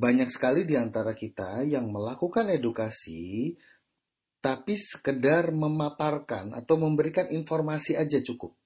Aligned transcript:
banyak 0.00 0.32
sekali 0.32 0.64
di 0.64 0.80
antara 0.80 1.12
kita 1.12 1.60
yang 1.68 1.92
melakukan 1.92 2.48
edukasi 2.48 3.52
tapi 4.40 4.80
sekedar 4.80 5.52
memaparkan 5.52 6.56
atau 6.56 6.80
memberikan 6.80 7.28
informasi 7.28 7.92
aja 8.00 8.24
cukup. 8.24 8.56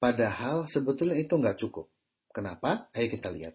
Padahal 0.00 0.64
sebetulnya 0.64 1.20
itu 1.20 1.36
nggak 1.36 1.60
cukup. 1.60 1.92
Kenapa? 2.32 2.88
Ayo 2.96 3.12
kita 3.12 3.28
lihat. 3.28 3.52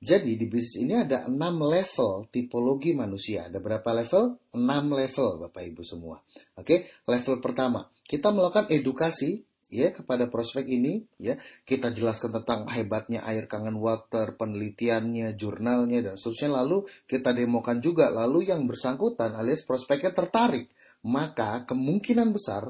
Jadi 0.00 0.34
di 0.34 0.48
bisnis 0.48 0.82
ini 0.82 0.96
ada 0.96 1.28
6 1.28 1.36
level 1.60 2.26
tipologi 2.32 2.96
manusia. 2.96 3.46
Ada 3.46 3.62
berapa 3.62 4.02
level? 4.02 4.50
6 4.56 4.66
level 4.96 5.30
Bapak 5.46 5.62
Ibu 5.62 5.82
semua. 5.86 6.18
Oke, 6.58 6.90
level 7.06 7.36
pertama, 7.38 7.86
kita 8.02 8.34
melakukan 8.34 8.66
edukasi 8.72 9.44
ya 9.70 9.94
kepada 9.94 10.26
prospek 10.26 10.66
ini 10.66 11.06
ya. 11.16 11.38
Kita 11.62 11.94
jelaskan 11.94 12.42
tentang 12.42 12.66
hebatnya 12.68 13.22
air 13.24 13.46
kangen 13.46 13.78
water 13.78 14.34
penelitiannya 14.34 15.38
jurnalnya 15.38 16.04
dan 16.04 16.14
seterusnya. 16.18 16.60
Lalu 16.60 16.84
kita 17.06 17.30
demokan 17.32 17.78
juga. 17.78 18.10
Lalu 18.10 18.50
yang 18.50 18.66
bersangkutan 18.66 19.38
alias 19.38 19.62
prospeknya 19.64 20.12
tertarik. 20.12 20.68
Maka 21.06 21.64
kemungkinan 21.64 22.34
besar 22.34 22.68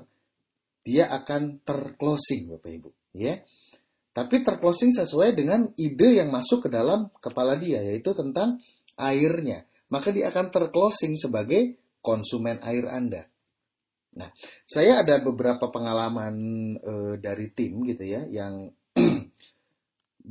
dia 0.86 1.10
akan 1.10 1.64
terclosing 1.66 2.54
Bapak 2.54 2.70
Ibu 2.70 2.90
ya. 3.16 3.40
Tapi 4.10 4.44
terclosing 4.44 4.94
sesuai 4.94 5.34
dengan 5.34 5.66
ide 5.74 6.20
yang 6.22 6.30
masuk 6.30 6.66
ke 6.66 6.68
dalam 6.70 7.10
kepala 7.18 7.56
dia 7.56 7.82
yaitu 7.82 8.14
tentang 8.14 8.60
airnya. 8.94 9.66
Maka 9.90 10.14
dia 10.14 10.30
akan 10.30 10.54
terclosing 10.54 11.18
sebagai 11.18 11.80
konsumen 11.98 12.62
air 12.62 12.86
Anda 12.86 13.26
Nah, 14.10 14.26
saya 14.66 15.06
ada 15.06 15.22
beberapa 15.22 15.70
pengalaman 15.70 16.34
e, 16.82 16.92
dari 17.22 17.46
tim 17.54 17.86
gitu 17.86 18.02
ya 18.02 18.26
yang 18.26 18.66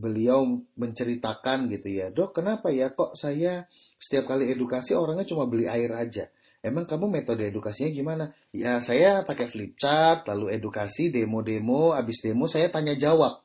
beliau 0.03 0.43
menceritakan 0.75 1.71
gitu 1.71 1.87
ya, 1.87 2.11
dok 2.11 2.35
kenapa 2.35 2.69
ya 2.75 2.91
kok 2.91 3.15
saya 3.15 3.63
setiap 3.95 4.35
kali 4.35 4.51
edukasi 4.51 4.95
orangnya 4.95 5.27
cuma 5.27 5.47
beli 5.47 5.67
air 5.67 5.91
aja. 5.95 6.27
Emang 6.59 6.83
kamu 6.83 7.07
metode 7.07 7.47
edukasinya 7.47 7.87
gimana? 7.87 8.25
Ya 8.51 8.83
saya 8.83 9.23
pakai 9.23 9.47
flip 9.47 9.79
chart, 9.79 10.27
lalu 10.27 10.59
edukasi, 10.59 11.07
demo-demo, 11.07 11.95
habis 11.95 12.19
demo 12.19 12.51
saya 12.51 12.67
tanya 12.67 12.99
jawab 12.99 13.39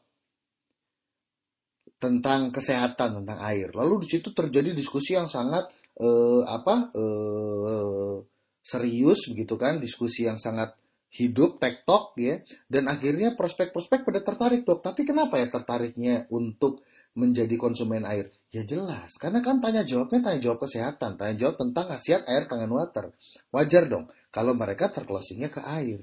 tentang 2.02 2.50
kesehatan 2.50 3.22
tentang 3.22 3.38
air. 3.38 3.70
Lalu 3.70 4.02
di 4.02 4.18
situ 4.18 4.34
terjadi 4.34 4.74
diskusi 4.74 5.14
yang 5.14 5.30
sangat 5.30 5.70
eh, 5.94 6.42
apa 6.42 6.90
eh, 6.90 8.33
serius 8.64 9.28
begitu 9.28 9.60
kan, 9.60 9.76
diskusi 9.76 10.24
yang 10.24 10.40
sangat 10.40 10.72
hidup, 11.14 11.62
tektok 11.62 12.16
ya, 12.18 12.42
dan 12.66 12.90
akhirnya 12.90 13.38
prospek-prospek 13.38 14.02
pada 14.02 14.20
tertarik 14.24 14.66
dok. 14.66 14.82
Tapi 14.82 15.06
kenapa 15.06 15.38
ya 15.38 15.46
tertariknya 15.46 16.26
untuk 16.32 16.82
menjadi 17.14 17.54
konsumen 17.54 18.02
air? 18.02 18.34
Ya 18.50 18.66
jelas, 18.66 19.14
karena 19.18 19.38
kan 19.38 19.62
tanya 19.62 19.86
jawabnya 19.86 20.30
tanya 20.30 20.40
jawab 20.42 20.66
kesehatan, 20.66 21.14
tanya 21.14 21.34
jawab 21.38 21.58
tentang 21.58 21.86
khasiat 21.90 22.26
air 22.26 22.50
kangen 22.50 22.70
water. 22.70 23.14
Wajar 23.54 23.86
dong 23.86 24.10
kalau 24.34 24.54
mereka 24.58 24.90
terclosingnya 24.90 25.50
ke 25.50 25.62
air. 25.62 26.02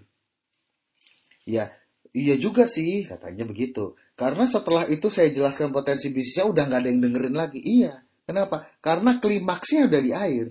Ya, 1.44 1.76
iya 2.16 2.36
juga 2.39 2.67
sih 2.67 3.04
katanya 3.04 3.44
begitu. 3.44 4.00
Karena 4.16 4.48
setelah 4.48 4.88
itu 4.88 5.12
saya 5.12 5.32
jelaskan 5.32 5.76
potensi 5.76 6.12
bisnisnya 6.12 6.48
udah 6.48 6.64
nggak 6.67 6.80
ada 6.84 6.89
yang 6.92 7.02
dengerin 7.04 7.36
lagi. 7.36 7.59
Iya, 7.59 8.04
kenapa? 8.23 8.67
Karena 8.80 9.20
klimaksnya 9.20 9.92
udah 9.92 10.02
di 10.04 10.12
air. 10.16 10.48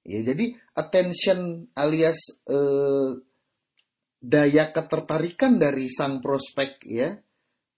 Ya, 0.00 0.20
jadi 0.24 0.56
attention 0.80 1.68
alias 1.76 2.18
eh, 2.48 3.10
daya 4.20 4.72
ketertarikan 4.72 5.60
dari 5.60 5.88
sang 5.92 6.20
prospek 6.20 6.70
ya 6.88 7.16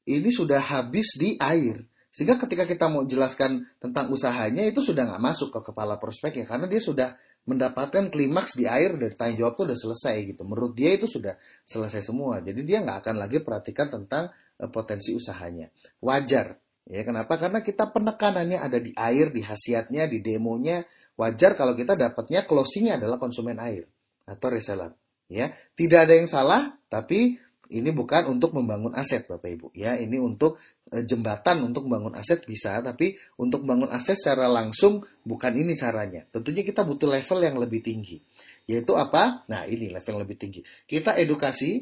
ini 0.06 0.30
sudah 0.34 0.58
habis 0.58 1.14
di 1.14 1.38
air. 1.38 1.86
Sehingga 2.12 2.36
ketika 2.36 2.68
kita 2.68 2.92
mau 2.92 3.08
jelaskan 3.08 3.64
tentang 3.80 4.12
usahanya 4.12 4.68
itu 4.68 4.84
sudah 4.84 5.08
nggak 5.08 5.22
masuk 5.22 5.48
ke 5.48 5.72
kepala 5.72 5.96
prospek 5.96 6.44
ya 6.44 6.46
karena 6.46 6.68
dia 6.68 6.82
sudah 6.82 7.16
mendapatkan 7.42 8.06
klimaks 8.12 8.54
di 8.54 8.70
air 8.70 8.94
dari 8.94 9.16
tanya 9.18 9.42
jawab 9.42 9.58
itu 9.58 9.62
udah 9.72 9.78
selesai 9.78 10.16
gitu. 10.28 10.42
Menurut 10.44 10.76
dia 10.76 10.94
itu 10.94 11.08
sudah 11.08 11.34
selesai 11.64 12.04
semua. 12.04 12.38
Jadi 12.44 12.62
dia 12.62 12.84
nggak 12.84 13.02
akan 13.02 13.16
lagi 13.16 13.40
perhatikan 13.40 13.88
tentang 13.90 14.28
uh, 14.60 14.70
potensi 14.70 15.16
usahanya. 15.16 15.72
Wajar. 16.04 16.60
Ya 16.82 17.06
kenapa? 17.06 17.38
Karena 17.38 17.62
kita 17.62 17.94
penekanannya 17.94 18.58
ada 18.58 18.78
di 18.82 18.90
air, 18.98 19.30
di 19.30 19.38
khasiatnya, 19.38 20.10
di 20.10 20.18
demonya, 20.18 20.82
Wajar 21.16 21.54
kalau 21.54 21.76
kita 21.76 21.92
dapatnya 21.94 22.48
closingnya 22.48 22.96
adalah 22.96 23.20
konsumen 23.20 23.60
air 23.60 23.84
atau 24.24 24.48
reseller. 24.48 24.92
Ya, 25.32 25.52
tidak 25.76 26.08
ada 26.08 26.14
yang 26.16 26.28
salah, 26.28 26.76
tapi 26.92 27.40
ini 27.72 27.90
bukan 27.90 28.28
untuk 28.28 28.52
membangun 28.52 28.92
aset 28.92 29.24
Bapak 29.24 29.48
Ibu 29.48 29.68
ya. 29.72 29.96
Ini 29.96 30.20
untuk 30.20 30.60
e, 30.92 31.08
jembatan 31.08 31.64
untuk 31.64 31.88
membangun 31.88 32.12
aset 32.20 32.44
bisa, 32.44 32.84
tapi 32.84 33.16
untuk 33.40 33.64
membangun 33.64 33.96
aset 33.96 34.20
secara 34.20 34.44
langsung 34.52 35.00
bukan 35.24 35.56
ini 35.56 35.72
caranya. 35.72 36.28
Tentunya 36.28 36.60
kita 36.60 36.84
butuh 36.84 37.08
level 37.08 37.38
yang 37.40 37.56
lebih 37.56 37.80
tinggi. 37.80 38.20
Yaitu 38.68 38.92
apa? 38.92 39.48
Nah, 39.48 39.64
ini 39.64 39.88
level 39.88 40.20
yang 40.20 40.22
lebih 40.28 40.36
tinggi. 40.36 40.60
Kita 40.84 41.16
edukasi, 41.16 41.80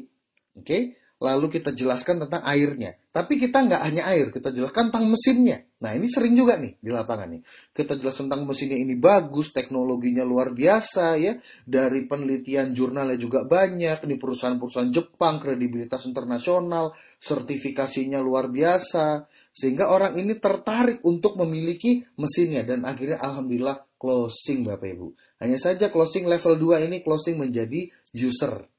oke? 0.55 0.63
Okay? 0.63 1.00
Lalu 1.21 1.53
kita 1.53 1.69
jelaskan 1.77 2.25
tentang 2.25 2.41
airnya. 2.41 2.97
Tapi 3.13 3.37
kita 3.37 3.61
nggak 3.61 3.81
hanya 3.85 4.09
air, 4.09 4.33
kita 4.33 4.49
jelaskan 4.49 4.89
tentang 4.89 5.05
mesinnya. 5.13 5.61
Nah 5.85 5.93
ini 5.93 6.09
sering 6.09 6.33
juga 6.33 6.57
nih 6.57 6.81
di 6.81 6.89
lapangan 6.89 7.29
nih. 7.37 7.41
Kita 7.69 7.93
jelaskan 7.93 8.25
tentang 8.25 8.49
mesinnya 8.49 8.79
ini 8.81 8.97
bagus, 8.97 9.53
teknologinya 9.53 10.25
luar 10.25 10.49
biasa 10.49 11.21
ya. 11.21 11.37
Dari 11.61 12.09
penelitian 12.09 12.73
jurnalnya 12.73 13.21
juga 13.21 13.45
banyak. 13.45 14.01
Ini 14.01 14.15
perusahaan-perusahaan 14.17 14.89
Jepang, 14.89 15.37
kredibilitas 15.37 16.09
internasional, 16.09 16.97
sertifikasinya 17.21 18.17
luar 18.17 18.49
biasa. 18.49 19.29
Sehingga 19.53 19.93
orang 19.93 20.17
ini 20.17 20.41
tertarik 20.41 21.05
untuk 21.05 21.37
memiliki 21.37 22.01
mesinnya. 22.17 22.65
Dan 22.65 22.81
akhirnya 22.81 23.21
Alhamdulillah 23.21 23.77
closing 24.01 24.65
Bapak 24.65 24.89
Ibu. 24.89 25.07
Hanya 25.37 25.61
saja 25.61 25.93
closing 25.93 26.25
level 26.25 26.57
2 26.57 26.89
ini 26.89 27.05
closing 27.05 27.37
menjadi 27.37 27.85
user 28.17 28.71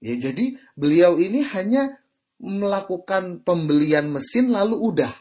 Ya, 0.00 0.16
jadi 0.16 0.56
beliau 0.74 1.20
ini 1.20 1.44
hanya 1.52 2.00
melakukan 2.40 3.44
pembelian 3.44 4.08
mesin 4.08 4.48
lalu 4.48 4.80
udah. 4.80 5.12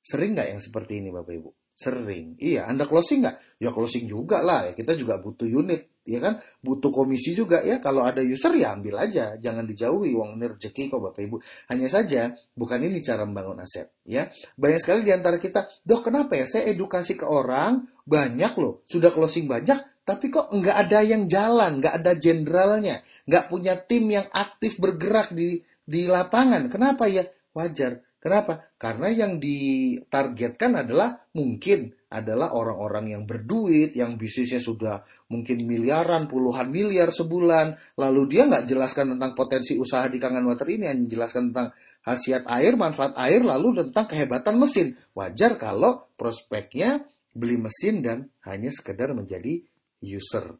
Sering 0.00 0.32
nggak 0.32 0.48
yang 0.56 0.60
seperti 0.64 1.04
ini 1.04 1.12
Bapak 1.12 1.34
Ibu? 1.36 1.50
Sering. 1.76 2.40
Iya, 2.40 2.72
Anda 2.72 2.88
closing 2.88 3.20
nggak? 3.20 3.60
Ya 3.60 3.68
closing 3.68 4.08
juga 4.08 4.40
lah. 4.40 4.64
Ya, 4.64 4.72
kita 4.72 4.96
juga 4.96 5.20
butuh 5.20 5.44
unit, 5.44 6.00
ya 6.08 6.24
kan? 6.24 6.40
Butuh 6.64 6.88
komisi 6.88 7.36
juga 7.36 7.60
ya. 7.60 7.84
Kalau 7.84 8.00
ada 8.00 8.24
user 8.24 8.56
ya 8.56 8.72
ambil 8.72 8.96
aja, 8.96 9.36
jangan 9.36 9.68
dijauhi. 9.68 10.16
Uang 10.16 10.40
ini 10.40 10.56
rezeki 10.56 10.88
kok 10.88 11.04
Bapak 11.04 11.20
Ibu. 11.20 11.36
Hanya 11.68 11.88
saja 11.92 12.32
bukan 12.56 12.80
ini 12.80 13.04
cara 13.04 13.28
membangun 13.28 13.60
aset, 13.60 13.92
ya. 14.08 14.24
Banyak 14.56 14.80
sekali 14.80 15.04
di 15.04 15.12
antara 15.12 15.36
kita, 15.36 15.68
dok 15.84 16.08
kenapa 16.08 16.32
ya 16.40 16.48
saya 16.48 16.72
edukasi 16.72 17.12
ke 17.12 17.28
orang 17.28 17.84
banyak 18.08 18.56
loh, 18.56 18.88
sudah 18.88 19.12
closing 19.12 19.44
banyak, 19.44 19.76
tapi 20.06 20.30
kok 20.30 20.54
nggak 20.54 20.76
ada 20.86 21.02
yang 21.02 21.26
jalan, 21.26 21.82
nggak 21.82 21.94
ada 21.98 22.12
jenderalnya, 22.14 23.02
nggak 23.26 23.50
punya 23.50 23.74
tim 23.74 24.06
yang 24.06 24.30
aktif 24.30 24.78
bergerak 24.78 25.34
di 25.34 25.58
di 25.82 26.06
lapangan. 26.06 26.70
Kenapa 26.70 27.10
ya? 27.10 27.26
Wajar. 27.50 28.06
Kenapa? 28.22 28.70
Karena 28.78 29.10
yang 29.10 29.42
ditargetkan 29.42 30.86
adalah 30.86 31.14
mungkin 31.34 31.90
adalah 32.06 32.54
orang-orang 32.54 33.18
yang 33.18 33.22
berduit, 33.26 33.98
yang 33.98 34.14
bisnisnya 34.14 34.62
sudah 34.62 35.02
mungkin 35.26 35.66
miliaran, 35.66 36.30
puluhan 36.30 36.70
miliar 36.70 37.10
sebulan. 37.10 37.98
Lalu 37.98 38.22
dia 38.30 38.46
nggak 38.46 38.66
jelaskan 38.70 39.18
tentang 39.18 39.34
potensi 39.34 39.74
usaha 39.74 40.06
di 40.06 40.22
Kangen 40.22 40.46
Water 40.46 40.70
ini, 40.70 40.86
hanya 40.86 41.06
jelaskan 41.06 41.50
tentang 41.50 41.74
khasiat 42.06 42.46
air, 42.46 42.78
manfaat 42.78 43.14
air, 43.18 43.42
lalu 43.42 43.82
tentang 43.82 44.06
kehebatan 44.06 44.54
mesin. 44.54 44.94
Wajar 45.18 45.58
kalau 45.58 46.06
prospeknya 46.14 47.02
beli 47.34 47.58
mesin 47.58 48.06
dan 48.06 48.30
hanya 48.46 48.70
sekedar 48.70 49.10
menjadi 49.12 49.66
user. 50.06 50.54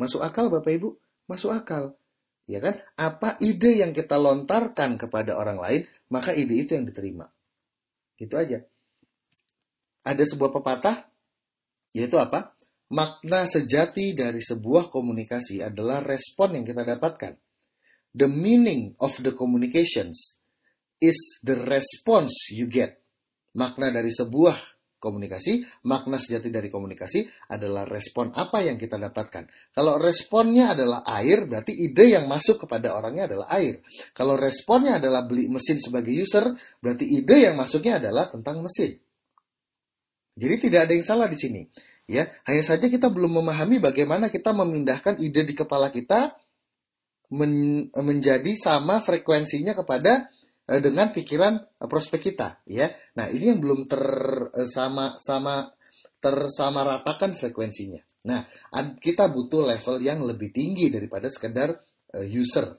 Masuk 0.00 0.24
akal 0.24 0.48
Bapak 0.48 0.72
Ibu? 0.72 0.96
Masuk 1.28 1.52
akal. 1.52 1.92
Ya 2.48 2.62
kan? 2.62 2.80
Apa 2.96 3.36
ide 3.42 3.82
yang 3.82 3.92
kita 3.92 4.16
lontarkan 4.16 4.96
kepada 4.96 5.36
orang 5.36 5.58
lain, 5.60 5.82
maka 6.08 6.32
ide 6.32 6.64
itu 6.64 6.72
yang 6.78 6.86
diterima. 6.88 7.26
Gitu 8.16 8.32
aja. 8.38 8.62
Ada 10.06 10.22
sebuah 10.22 10.54
pepatah, 10.54 11.10
yaitu 11.90 12.16
apa? 12.16 12.54
Makna 12.86 13.50
sejati 13.50 14.14
dari 14.14 14.38
sebuah 14.38 14.94
komunikasi 14.94 15.58
adalah 15.58 16.06
respon 16.06 16.62
yang 16.62 16.64
kita 16.64 16.86
dapatkan. 16.86 17.34
The 18.14 18.30
meaning 18.30 18.94
of 19.02 19.18
the 19.20 19.34
communications 19.34 20.38
is 21.02 21.18
the 21.42 21.58
response 21.66 22.54
you 22.54 22.70
get. 22.70 23.02
Makna 23.58 23.90
dari 23.90 24.14
sebuah 24.14 24.75
komunikasi, 25.06 25.62
makna 25.86 26.18
sejati 26.18 26.50
dari 26.50 26.66
komunikasi 26.66 27.22
adalah 27.54 27.86
respon 27.86 28.34
apa 28.34 28.66
yang 28.66 28.74
kita 28.74 28.98
dapatkan. 28.98 29.46
Kalau 29.70 30.02
responnya 30.02 30.74
adalah 30.74 31.06
air, 31.06 31.46
berarti 31.46 31.70
ide 31.78 32.18
yang 32.18 32.26
masuk 32.26 32.66
kepada 32.66 32.98
orangnya 32.98 33.30
adalah 33.30 33.46
air. 33.54 33.86
Kalau 34.10 34.34
responnya 34.34 34.98
adalah 34.98 35.22
beli 35.22 35.46
mesin 35.46 35.78
sebagai 35.78 36.10
user, 36.10 36.50
berarti 36.82 37.06
ide 37.06 37.46
yang 37.46 37.54
masuknya 37.54 38.02
adalah 38.02 38.26
tentang 38.26 38.58
mesin. 38.66 38.98
Jadi 40.34 40.54
tidak 40.68 40.90
ada 40.90 40.92
yang 40.98 41.06
salah 41.06 41.30
di 41.30 41.38
sini. 41.38 41.62
Ya, 42.06 42.26
hanya 42.46 42.62
saja 42.62 42.86
kita 42.86 43.10
belum 43.10 43.42
memahami 43.42 43.82
bagaimana 43.82 44.30
kita 44.30 44.54
memindahkan 44.54 45.18
ide 45.22 45.42
di 45.42 45.54
kepala 45.58 45.90
kita 45.90 46.38
men 47.34 47.90
menjadi 47.90 48.54
sama 48.54 49.02
frekuensinya 49.02 49.74
kepada 49.74 50.30
dengan 50.66 51.14
pikiran 51.14 51.54
eh, 51.56 51.88
prospek 51.88 52.20
kita 52.32 52.66
ya. 52.66 52.90
Nah, 53.16 53.30
ini 53.30 53.54
yang 53.54 53.60
belum 53.62 53.86
ter 53.86 54.02
eh, 54.50 54.68
sama 54.68 55.14
sama 55.22 55.70
tersamaratakan 56.18 57.38
frekuensinya. 57.38 58.02
Nah, 58.26 58.42
kita 58.98 59.30
butuh 59.30 59.70
level 59.70 60.02
yang 60.02 60.18
lebih 60.26 60.50
tinggi 60.50 60.90
daripada 60.90 61.30
sekedar 61.30 61.70
user. 62.26 62.74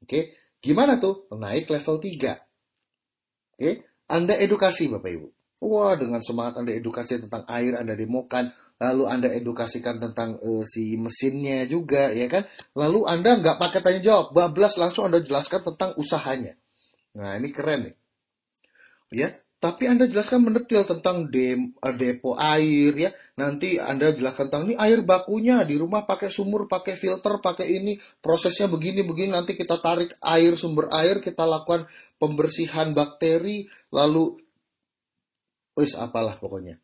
Oke, 0.00 0.56
gimana 0.56 0.96
tuh? 0.96 1.28
Naik 1.36 1.68
level 1.68 2.00
3. 2.00 3.60
Oke, 3.60 3.70
Anda 4.08 4.40
edukasi 4.40 4.88
Bapak 4.88 5.10
Ibu. 5.12 5.28
Wah, 5.58 5.98
dengan 5.98 6.22
semangat 6.22 6.62
Anda 6.62 6.70
edukasi 6.70 7.18
tentang 7.18 7.42
air, 7.50 7.74
Anda 7.74 7.98
demokan, 7.98 8.54
lalu 8.78 9.04
Anda 9.10 9.28
edukasikan 9.34 9.98
tentang 9.98 10.38
uh, 10.38 10.62
si 10.62 10.94
mesinnya 10.94 11.66
juga, 11.66 12.14
ya 12.14 12.30
kan? 12.30 12.46
Lalu 12.78 13.10
Anda 13.10 13.42
nggak 13.42 13.58
pakai 13.58 13.82
tanya 13.82 14.00
jawab, 14.00 14.30
bablas 14.30 14.78
langsung 14.78 15.10
Anda 15.10 15.18
jelaskan 15.18 15.66
tentang 15.74 15.98
usahanya. 15.98 16.54
Nah, 17.16 17.38
ini 17.40 17.48
keren 17.54 17.88
nih. 17.88 17.94
Ya, 19.08 19.40
tapi 19.58 19.90
Anda 19.90 20.06
jelaskan 20.06 20.46
mendetail 20.46 20.86
tentang 20.86 21.26
eh, 21.34 21.58
depo 21.98 22.38
air 22.38 22.92
ya. 22.94 23.10
Nanti 23.34 23.80
Anda 23.82 24.14
jelaskan 24.14 24.52
tentang 24.52 24.64
ini 24.70 24.76
air 24.78 25.02
bakunya 25.02 25.66
di 25.66 25.74
rumah 25.74 26.06
pakai 26.06 26.30
sumur, 26.30 26.70
pakai 26.70 26.94
filter, 26.94 27.42
pakai 27.42 27.66
ini, 27.66 27.98
prosesnya 28.22 28.70
begini 28.70 29.02
begini 29.02 29.34
nanti 29.34 29.58
kita 29.58 29.82
tarik 29.82 30.14
air 30.22 30.54
sumber 30.54 30.86
air, 30.94 31.18
kita 31.18 31.42
lakukan 31.42 31.90
pembersihan 32.22 32.94
bakteri, 32.94 33.66
lalu 33.90 34.38
wis 35.74 35.98
apalah 35.98 36.38
pokoknya. 36.38 36.78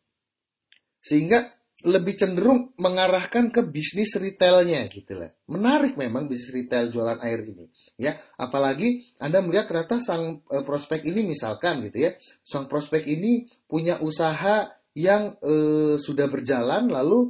Sehingga 0.99 1.47
lebih 1.85 2.17
cenderung 2.17 2.73
mengarahkan 2.81 3.53
ke 3.53 3.61
bisnis 3.69 4.17
retailnya 4.17 4.89
gitu 4.89 5.13
lah. 5.13 5.29
Menarik 5.45 5.93
memang 5.93 6.25
bisnis 6.25 6.51
retail 6.51 6.89
jualan 6.89 7.21
air 7.21 7.45
ini, 7.45 7.69
ya. 8.01 8.17
Apalagi 8.41 9.15
Anda 9.21 9.45
melihat 9.45 9.69
ternyata 9.69 10.01
sang 10.01 10.41
e, 10.49 10.57
prospek 10.65 11.05
ini 11.05 11.29
misalkan 11.29 11.85
gitu 11.85 12.09
ya, 12.09 12.11
sang 12.41 12.65
prospek 12.65 13.05
ini 13.05 13.45
punya 13.69 14.01
usaha 14.01 14.65
yang 14.97 15.37
e, 15.39 15.53
sudah 16.01 16.25
berjalan 16.25 16.89
lalu 16.89 17.29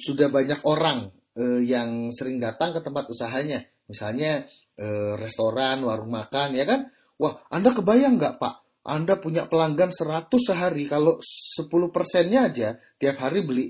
sudah 0.00 0.32
banyak 0.32 0.64
orang 0.64 1.12
e, 1.36 1.68
yang 1.68 2.08
sering 2.16 2.40
datang 2.40 2.72
ke 2.72 2.80
tempat 2.80 3.12
usahanya, 3.12 3.60
misalnya 3.92 4.48
e, 4.72 5.14
restoran, 5.20 5.84
warung 5.84 6.10
makan, 6.10 6.56
ya 6.56 6.64
kan? 6.64 6.88
Wah, 7.20 7.44
Anda 7.52 7.76
kebayang 7.76 8.16
nggak 8.16 8.40
Pak? 8.40 8.65
Anda 8.86 9.18
punya 9.18 9.50
pelanggan 9.50 9.90
100 9.90 10.30
sehari, 10.38 10.86
kalau 10.86 11.18
10 11.18 11.66
persennya 11.90 12.46
aja 12.46 12.68
tiap 13.02 13.18
hari 13.18 13.42
beli 13.42 13.66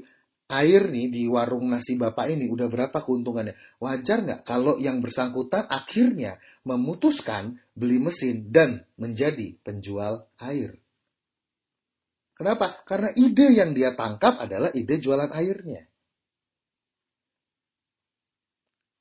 air 0.46 0.86
nih 0.86 1.10
di 1.10 1.22
warung 1.26 1.66
nasi 1.66 1.98
bapak 1.98 2.30
ini 2.30 2.46
udah 2.46 2.68
berapa 2.70 3.00
keuntungannya? 3.02 3.56
Wajar 3.82 4.22
nggak 4.22 4.40
kalau 4.46 4.78
yang 4.78 5.02
bersangkutan 5.02 5.66
akhirnya 5.66 6.38
memutuskan 6.62 7.58
beli 7.74 7.98
mesin 7.98 8.52
dan 8.52 8.84
menjadi 9.00 9.58
penjual 9.64 10.28
air? 10.38 10.78
Kenapa? 12.36 12.84
Karena 12.84 13.08
ide 13.16 13.56
yang 13.56 13.72
dia 13.72 13.96
tangkap 13.96 14.36
adalah 14.44 14.68
ide 14.76 15.00
jualan 15.00 15.32
airnya. 15.32 15.88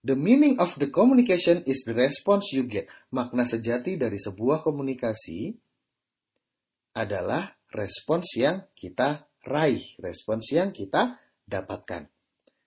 The 0.05 0.13
meaning 0.13 0.61
of 0.61 0.77
the 0.77 0.93
communication 0.93 1.65
is 1.65 1.81
the 1.81 1.97
response 1.97 2.53
you 2.53 2.69
get. 2.69 2.85
Makna 3.09 3.41
sejati 3.41 3.97
dari 3.97 4.21
sebuah 4.21 4.61
komunikasi 4.61 5.64
adalah 6.95 7.51
respons 7.75 8.39
yang 8.39 8.71
kita 8.71 9.27
raih, 9.43 9.83
respons 9.99 10.55
yang 10.55 10.71
kita 10.71 11.19
dapatkan. 11.43 12.07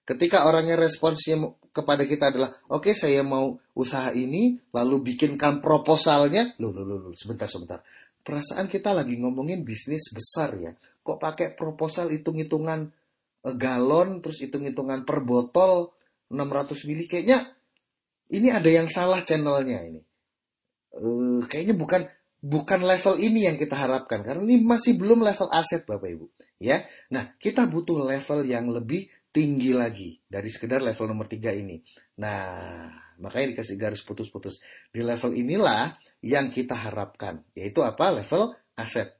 Ketika 0.04 0.48
orangnya 0.48 0.76
responsnya 0.76 1.36
kepada 1.72 2.04
kita 2.08 2.32
adalah, 2.32 2.52
oke 2.72 2.92
okay, 2.92 2.94
saya 2.96 3.20
mau 3.24 3.60
usaha 3.76 4.12
ini, 4.12 4.56
lalu 4.72 5.12
bikinkan 5.12 5.60
proposalnya, 5.60 6.56
loh, 6.60 6.72
loh, 6.72 6.84
loh, 6.84 7.12
sebentar, 7.16 7.48
sebentar. 7.48 7.80
Perasaan 8.24 8.68
kita 8.68 8.92
lagi 8.92 9.16
ngomongin 9.20 9.64
bisnis 9.64 10.12
besar 10.12 10.56
ya. 10.56 10.72
Kok 11.04 11.16
pakai 11.16 11.56
proposal 11.56 12.12
hitung-hitungan 12.12 12.88
eh, 13.48 13.56
galon, 13.56 14.20
terus 14.20 14.44
hitung-hitungan 14.44 15.04
per 15.08 15.24
botol 15.24 15.92
600 16.28 16.88
mili. 16.88 17.08
Kayaknya 17.08 17.44
ini 18.32 18.48
ada 18.52 18.68
yang 18.68 18.88
salah 18.88 19.24
channelnya 19.24 19.80
ini. 19.88 20.00
Uh, 20.88 21.44
kayaknya 21.44 21.76
bukan 21.76 22.08
bukan 22.38 22.86
level 22.86 23.18
ini 23.18 23.50
yang 23.50 23.58
kita 23.58 23.74
harapkan 23.74 24.22
karena 24.22 24.42
ini 24.46 24.62
masih 24.62 24.94
belum 24.94 25.26
level 25.26 25.50
aset 25.50 25.82
Bapak 25.82 26.08
Ibu 26.08 26.26
ya. 26.62 26.86
Nah, 27.14 27.34
kita 27.38 27.66
butuh 27.66 28.02
level 28.02 28.46
yang 28.46 28.70
lebih 28.70 29.10
tinggi 29.30 29.74
lagi 29.74 30.18
dari 30.26 30.50
sekedar 30.50 30.82
level 30.82 31.06
nomor 31.10 31.30
tiga 31.30 31.54
ini. 31.54 31.78
Nah, 32.18 32.90
makanya 33.22 33.54
dikasih 33.54 33.76
garis 33.78 34.02
putus-putus. 34.02 34.62
Di 34.90 35.02
level 35.02 35.34
inilah 35.34 35.94
yang 36.22 36.50
kita 36.50 36.74
harapkan, 36.74 37.46
yaitu 37.54 37.82
apa? 37.86 38.10
Level 38.10 38.54
aset. 38.74 39.14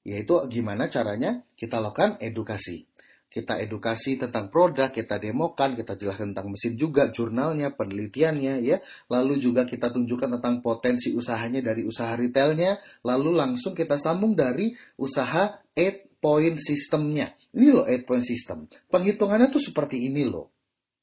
Yaitu 0.00 0.32
gimana 0.48 0.88
caranya 0.88 1.44
kita 1.52 1.76
lakukan 1.76 2.16
edukasi 2.24 2.88
kita 3.30 3.62
edukasi 3.62 4.18
tentang 4.18 4.50
produk, 4.50 4.90
kita 4.90 5.22
demokan, 5.22 5.78
kita 5.78 5.94
jelaskan 5.94 6.34
tentang 6.34 6.50
mesin 6.50 6.74
juga, 6.74 7.14
jurnalnya, 7.14 7.78
penelitiannya, 7.78 8.58
ya. 8.58 8.82
Lalu 9.06 9.38
juga 9.38 9.62
kita 9.62 9.94
tunjukkan 9.94 10.42
tentang 10.42 10.58
potensi 10.58 11.14
usahanya 11.14 11.62
dari 11.62 11.86
usaha 11.86 12.10
retailnya, 12.18 12.82
lalu 13.06 13.38
langsung 13.38 13.70
kita 13.70 13.94
sambung 13.94 14.34
dari 14.34 14.74
usaha 14.98 15.62
8 15.78 16.18
point 16.18 16.58
systemnya. 16.58 17.30
Ini 17.54 17.70
loh 17.70 17.86
8 17.86 18.02
point 18.02 18.26
system. 18.26 18.66
Penghitungannya 18.90 19.46
tuh 19.46 19.62
seperti 19.62 20.10
ini 20.10 20.26
loh. 20.26 20.50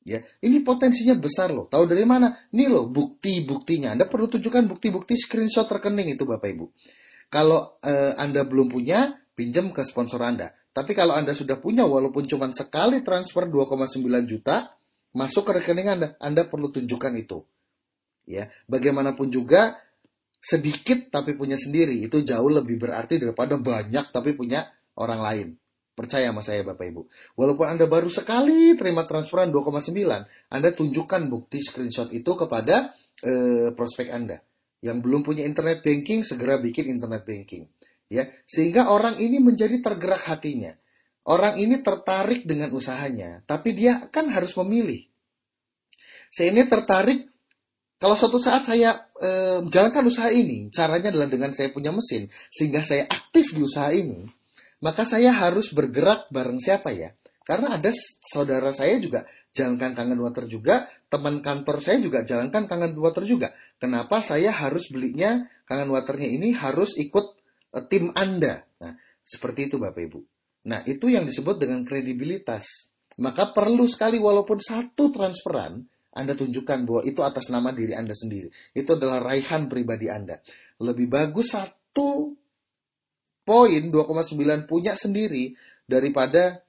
Ya, 0.03 0.23
ini 0.43 0.63
potensinya 0.63 1.15
besar 1.15 1.51
loh. 1.51 1.67
Tahu 1.67 1.83
dari 1.87 2.03
mana? 2.03 2.35
Ini 2.51 2.67
loh 2.67 2.91
bukti-buktinya. 2.91 3.95
Anda 3.95 4.07
perlu 4.07 4.27
tunjukkan 4.27 4.67
bukti-bukti 4.67 5.15
screenshot 5.15 5.67
rekening 5.67 6.15
itu 6.15 6.23
Bapak 6.27 6.47
Ibu. 6.47 6.65
Kalau 7.31 7.79
eh, 7.83 8.15
Anda 8.15 8.47
belum 8.47 8.71
punya, 8.71 9.15
pinjam 9.35 9.71
ke 9.75 9.83
sponsor 9.83 10.23
Anda. 10.23 10.55
Tapi 10.77 10.93
kalau 10.93 11.17
Anda 11.17 11.33
sudah 11.33 11.57
punya 11.57 11.89
walaupun 11.89 12.29
cuma 12.29 12.53
sekali 12.53 13.01
transfer 13.01 13.49
2,9 13.49 13.97
juta 14.29 14.77
masuk 15.17 15.49
ke 15.49 15.51
rekening 15.57 15.89
Anda, 15.89 16.07
Anda 16.21 16.45
perlu 16.45 16.69
tunjukkan 16.69 17.17
itu. 17.17 17.41
Ya, 18.29 18.53
bagaimanapun 18.69 19.33
juga 19.33 19.73
sedikit 20.37 21.09
tapi 21.09 21.33
punya 21.33 21.57
sendiri 21.57 21.97
itu 22.05 22.21
jauh 22.21 22.53
lebih 22.53 22.77
berarti 22.77 23.17
daripada 23.17 23.57
banyak 23.57 24.13
tapi 24.13 24.37
punya 24.37 24.69
orang 25.01 25.17
lain. 25.25 25.47
Percaya 25.97 26.29
sama 26.29 26.45
saya 26.45 26.61
Bapak 26.61 26.85
Ibu. 26.93 27.01
Walaupun 27.33 27.73
Anda 27.73 27.89
baru 27.89 28.13
sekali 28.13 28.77
terima 28.77 29.09
transferan 29.09 29.49
2,9, 29.49 30.53
Anda 30.53 30.69
tunjukkan 30.77 31.25
bukti 31.25 31.57
screenshot 31.57 32.13
itu 32.13 32.37
kepada 32.37 32.93
eh, 33.25 33.73
prospek 33.73 34.13
Anda. 34.13 34.37
Yang 34.85 34.97
belum 35.01 35.25
punya 35.25 35.41
internet 35.41 35.81
banking, 35.81 36.21
segera 36.21 36.61
bikin 36.61 36.93
internet 36.93 37.25
banking 37.25 37.65
ya 38.07 38.27
sehingga 38.47 38.91
orang 38.91 39.19
ini 39.19 39.39
menjadi 39.39 39.79
tergerak 39.79 40.27
hatinya. 40.27 40.73
Orang 41.27 41.59
ini 41.59 41.83
tertarik 41.83 42.47
dengan 42.47 42.71
usahanya 42.71 43.43
tapi 43.43 43.75
dia 43.75 44.07
kan 44.07 44.31
harus 44.31 44.55
memilih. 44.63 45.03
Saya 46.31 46.55
ini 46.55 46.63
tertarik 46.67 47.27
kalau 47.99 48.15
suatu 48.15 48.39
saat 48.39 48.63
saya 48.63 49.11
e, 49.17 49.59
menjalankan 49.65 50.05
usaha 50.07 50.29
ini 50.31 50.71
caranya 50.71 51.11
adalah 51.11 51.27
dengan 51.27 51.51
saya 51.51 51.73
punya 51.73 51.91
mesin 51.91 52.31
sehingga 52.47 52.85
saya 52.85 53.09
aktif 53.09 53.51
di 53.57 53.61
usaha 53.65 53.89
ini 53.91 54.27
maka 54.77 55.03
saya 55.09 55.33
harus 55.33 55.73
bergerak 55.73 56.29
bareng 56.29 56.61
siapa 56.61 56.93
ya? 56.93 57.09
Karena 57.41 57.79
ada 57.79 57.89
saudara 58.27 58.75
saya 58.75 58.99
juga 58.99 59.23
jalankan 59.55 59.95
kangen 59.95 60.19
water 60.19 60.45
juga, 60.51 60.85
teman 61.07 61.39
kantor 61.39 61.79
saya 61.79 61.97
juga 62.03 62.27
jalankan 62.27 62.67
kangen 62.67 62.93
water 62.99 63.23
juga. 63.23 63.55
Kenapa 63.79 64.19
saya 64.19 64.51
harus 64.51 64.91
belinya 64.91 65.47
kangen 65.63 65.89
waternya 65.89 66.27
ini 66.27 66.51
harus 66.53 66.93
ikut 66.99 67.36
tim 67.85 68.09
Anda. 68.17 68.65
Nah, 68.81 68.97
seperti 69.21 69.69
itu 69.69 69.77
Bapak 69.77 70.01
Ibu. 70.01 70.19
Nah, 70.67 70.81
itu 70.89 71.07
yang 71.07 71.27
disebut 71.27 71.61
dengan 71.61 71.85
kredibilitas. 71.85 72.91
Maka 73.17 73.53
perlu 73.53 73.85
sekali 73.89 74.17
walaupun 74.21 74.57
satu 74.61 75.09
transferan, 75.09 75.81
Anda 76.13 76.33
tunjukkan 76.33 76.79
bahwa 76.85 77.01
itu 77.05 77.21
atas 77.21 77.49
nama 77.53 77.69
diri 77.73 77.93
Anda 77.93 78.13
sendiri. 78.13 78.49
Itu 78.73 78.97
adalah 78.97 79.21
raihan 79.21 79.69
pribadi 79.69 80.09
Anda. 80.09 80.41
Lebih 80.81 81.09
bagus 81.09 81.53
satu 81.53 82.33
poin 83.47 83.83
2,9 83.89 84.67
punya 84.67 84.93
sendiri 84.99 85.55
daripada 85.87 86.67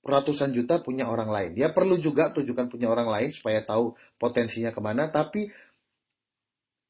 ratusan 0.00 0.54
juta 0.56 0.80
punya 0.80 1.10
orang 1.10 1.28
lain. 1.28 1.50
Dia 1.58 1.74
perlu 1.74 2.00
juga 2.00 2.32
tunjukkan 2.32 2.72
punya 2.72 2.88
orang 2.88 3.08
lain 3.10 3.30
supaya 3.36 3.60
tahu 3.60 3.92
potensinya 4.16 4.72
ke 4.72 4.80
mana, 4.80 5.12
tapi 5.12 5.50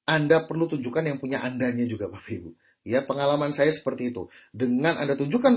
Anda 0.07 0.47
perlu 0.47 0.71
tunjukkan 0.71 1.05
yang 1.07 1.19
punya 1.19 1.43
Andanya 1.43 1.87
juga 1.87 2.07
Bapak 2.07 2.31
Ibu. 2.31 2.51
Ya, 2.87 3.05
pengalaman 3.05 3.53
saya 3.53 3.71
seperti 3.71 4.13
itu. 4.15 4.33
Dengan 4.51 4.97
Anda 4.97 5.17
tunjukkan 5.17 5.55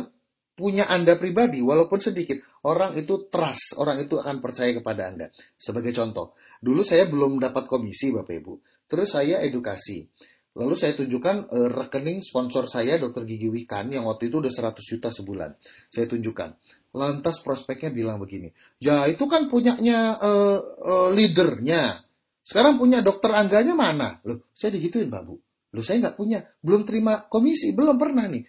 punya 0.53 0.85
Anda 0.91 1.17
pribadi, 1.17 1.63
walaupun 1.63 1.97
sedikit, 1.97 2.37
orang 2.67 2.93
itu 2.93 3.27
trust, 3.31 3.79
orang 3.79 4.03
itu 4.03 4.21
akan 4.21 4.37
percaya 4.37 4.71
kepada 4.75 5.09
Anda. 5.09 5.27
Sebagai 5.57 5.95
contoh, 5.95 6.37
dulu 6.61 6.85
saya 6.85 7.09
belum 7.09 7.41
dapat 7.41 7.65
komisi, 7.65 8.13
Bapak 8.13 8.35
Ibu. 8.37 8.53
Terus 8.85 9.09
saya 9.17 9.41
edukasi. 9.41 10.05
Lalu 10.53 10.75
saya 10.77 10.93
tunjukkan 10.93 11.49
uh, 11.49 11.69
rekening 11.73 12.21
sponsor 12.21 12.69
saya, 12.69 13.01
Dr. 13.01 13.25
Gigi 13.25 13.49
Wikan, 13.49 13.89
yang 13.89 14.05
waktu 14.05 14.29
itu 14.29 14.37
udah 14.37 14.53
100 14.53 14.77
juta 14.85 15.09
sebulan. 15.09 15.57
Saya 15.89 16.05
tunjukkan. 16.05 16.49
Lantas 16.93 17.41
prospeknya 17.41 17.89
bilang 17.89 18.21
begini, 18.21 18.53
ya 18.77 19.09
itu 19.09 19.25
kan 19.25 19.49
punyanya 19.49 20.13
uh, 20.13 20.61
uh, 20.61 21.09
leadernya. 21.09 22.05
Sekarang 22.45 22.77
punya 22.77 23.01
dokter 23.01 23.33
Angganya 23.33 23.73
mana? 23.73 24.21
Loh, 24.21 24.45
saya 24.53 24.77
digituin, 24.77 25.09
Pak 25.09 25.23
Bu. 25.25 25.41
Lu 25.73 25.81
saya 25.81 26.05
nggak 26.05 26.17
punya, 26.17 26.39
belum 26.61 26.85
terima 26.85 27.25
komisi, 27.25 27.73
belum 27.73 27.97
pernah 27.97 28.29
nih. 28.29 28.45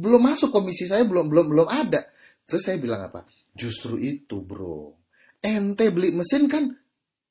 Belum 0.00 0.22
masuk 0.24 0.48
komisi 0.48 0.88
saya 0.88 1.04
belum 1.04 1.28
belum 1.28 1.46
belum 1.52 1.68
ada. 1.68 2.08
Terus 2.46 2.62
saya 2.64 2.80
bilang 2.80 3.12
apa? 3.12 3.28
Justru 3.52 4.00
itu 4.00 4.40
bro. 4.40 4.96
Ente 5.42 5.92
beli 5.92 6.16
mesin 6.16 6.48
kan 6.48 6.64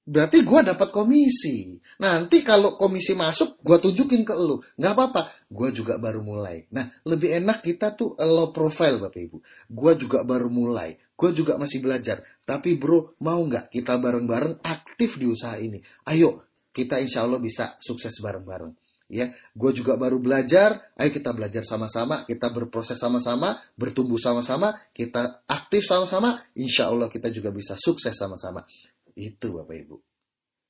berarti 0.06 0.46
gue 0.46 0.62
dapat 0.62 0.90
komisi. 0.94 1.74
Nanti 1.98 2.46
kalau 2.46 2.78
komisi 2.78 3.18
masuk, 3.18 3.58
gue 3.66 3.78
tunjukin 3.82 4.22
ke 4.22 4.38
lu. 4.38 4.62
Nggak 4.78 4.94
apa-apa, 4.94 5.22
gue 5.50 5.70
juga 5.74 5.98
baru 5.98 6.22
mulai. 6.22 6.70
Nah, 6.70 6.86
lebih 7.10 7.42
enak 7.42 7.66
kita 7.66 7.98
tuh 7.98 8.14
low 8.22 8.54
profile 8.54 9.02
Bapak 9.02 9.18
Ibu. 9.18 9.38
Gue 9.74 9.94
juga 9.98 10.22
baru 10.22 10.54
mulai. 10.54 10.94
Gue 11.18 11.34
juga 11.34 11.58
masih 11.58 11.82
belajar. 11.82 12.22
Tapi 12.46 12.78
bro, 12.78 13.18
mau 13.26 13.42
nggak 13.42 13.74
kita 13.74 13.98
bareng-bareng 13.98 14.62
aktif 14.62 15.18
di 15.18 15.26
usaha 15.26 15.58
ini? 15.58 15.82
Ayo, 16.06 16.46
kita 16.70 17.02
insya 17.02 17.26
Allah 17.26 17.42
bisa 17.42 17.80
sukses 17.82 18.14
bareng-bareng. 18.22 18.85
Ya, 19.16 19.32
gue 19.32 19.72
juga 19.72 19.96
baru 19.96 20.20
belajar. 20.20 20.92
Ayo 21.00 21.16
kita 21.16 21.32
belajar 21.32 21.64
sama-sama, 21.64 22.28
kita 22.28 22.52
berproses 22.52 23.00
sama-sama, 23.00 23.56
bertumbuh 23.80 24.20
sama-sama, 24.20 24.76
kita 24.92 25.48
aktif 25.48 25.88
sama-sama. 25.88 26.44
Insya 26.60 26.92
Allah 26.92 27.08
kita 27.08 27.32
juga 27.32 27.56
bisa 27.56 27.80
sukses 27.80 28.12
sama-sama. 28.12 28.68
Itu 29.16 29.56
Bapak 29.56 29.76
Ibu. 29.88 29.96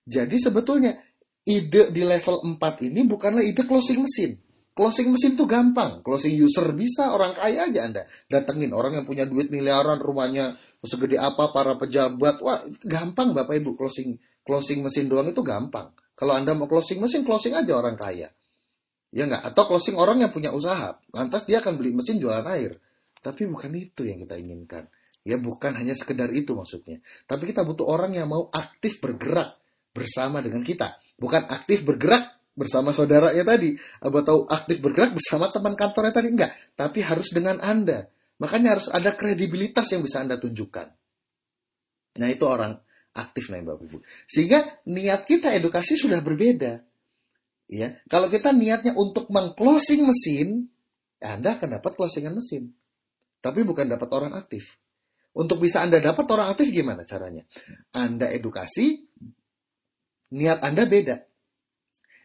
Jadi 0.05 0.37
sebetulnya 0.37 0.93
ide 1.41 1.89
di 1.89 2.05
level 2.05 2.45
4 2.61 2.85
ini 2.85 3.01
bukanlah 3.09 3.41
ide 3.41 3.65
closing 3.65 4.05
mesin. 4.05 4.37
Closing 4.75 5.09
mesin 5.09 5.33
tuh 5.33 5.49
gampang. 5.49 6.05
Closing 6.05 6.35
user 6.37 6.69
bisa, 6.77 7.15
orang 7.15 7.33
kaya 7.33 7.65
aja 7.65 7.81
Anda. 7.87 8.03
Datengin 8.29 8.75
orang 8.75 9.01
yang 9.01 9.05
punya 9.07 9.25
duit 9.25 9.49
miliaran, 9.49 9.97
rumahnya 9.97 10.53
segede 10.85 11.17
apa, 11.17 11.49
para 11.49 11.79
pejabat. 11.79 12.43
Wah, 12.45 12.61
gampang 12.85 13.33
Bapak 13.33 13.57
Ibu 13.57 13.73
closing 13.73 14.19
closing 14.45 14.85
mesin 14.85 15.09
doang 15.09 15.25
itu 15.31 15.41
gampang. 15.41 15.89
Kalau 16.15 16.33
Anda 16.33 16.55
mau 16.55 16.65
closing 16.71 17.03
mesin, 17.03 17.27
closing 17.27 17.51
aja 17.51 17.75
orang 17.75 17.99
kaya. 17.99 18.31
Ya 19.11 19.23
nggak? 19.27 19.51
Atau 19.51 19.67
closing 19.67 19.99
orang 19.99 20.23
yang 20.23 20.31
punya 20.31 20.55
usaha. 20.55 20.95
Lantas 21.11 21.43
dia 21.43 21.59
akan 21.59 21.75
beli 21.75 21.91
mesin 21.95 22.19
jualan 22.19 22.43
air. 22.51 22.79
Tapi 23.19 23.47
bukan 23.47 23.71
itu 23.75 24.07
yang 24.07 24.23
kita 24.23 24.35
inginkan. 24.39 24.87
Ya 25.25 25.35
bukan 25.41 25.75
hanya 25.75 25.97
sekedar 25.97 26.31
itu 26.31 26.55
maksudnya. 26.55 27.01
Tapi 27.25 27.51
kita 27.51 27.65
butuh 27.65 27.87
orang 27.87 28.15
yang 28.15 28.29
mau 28.29 28.47
aktif 28.51 29.01
bergerak 29.03 29.59
bersama 29.91 30.39
dengan 30.39 30.61
kita. 30.61 30.95
Bukan 31.17 31.49
aktif 31.51 31.81
bergerak 31.81 32.53
bersama 32.55 32.93
saudaranya 32.93 33.43
tadi. 33.43 33.73
Atau 33.99 34.45
aktif 34.47 34.79
bergerak 34.79 35.17
bersama 35.17 35.49
teman 35.49 35.73
kantornya 35.73 36.13
tadi. 36.13 36.29
Enggak. 36.29 36.51
Tapi 36.77 36.99
harus 37.01 37.33
dengan 37.33 37.57
Anda. 37.59 38.05
Makanya 38.37 38.77
harus 38.77 38.87
ada 38.91 39.15
kredibilitas 39.15 39.89
yang 39.95 40.03
bisa 40.03 40.21
Anda 40.21 40.35
tunjukkan. 40.37 40.87
Nah 42.15 42.27
itu 42.31 42.45
orang 42.47 42.84
aktif 43.15 43.47
nih 43.47 43.63
Bapak 43.63 43.87
Ibu. 43.87 43.97
Sehingga 44.27 44.83
niat 44.91 45.23
kita 45.23 45.55
edukasi 45.55 45.95
sudah 45.95 46.19
berbeda. 46.19 46.83
Ya, 47.65 47.97
kalau 48.11 48.29
kita 48.29 48.53
niatnya 48.53 48.93
untuk 48.93 49.31
mengclosing 49.33 50.05
mesin, 50.05 50.69
Anda 51.17 51.57
akan 51.57 51.81
dapat 51.81 51.97
closingan 51.97 52.37
mesin. 52.37 52.75
Tapi 53.41 53.65
bukan 53.65 53.89
dapat 53.89 54.09
orang 54.13 54.37
aktif. 54.37 54.77
Untuk 55.33 55.63
bisa 55.63 55.81
Anda 55.81 55.97
dapat 55.97 56.29
orang 56.29 56.53
aktif 56.53 56.69
gimana 56.69 57.01
caranya? 57.03 57.41
Anda 57.97 58.29
edukasi, 58.29 59.01
niat 60.35 60.61
Anda 60.61 60.85
beda. 60.85 61.17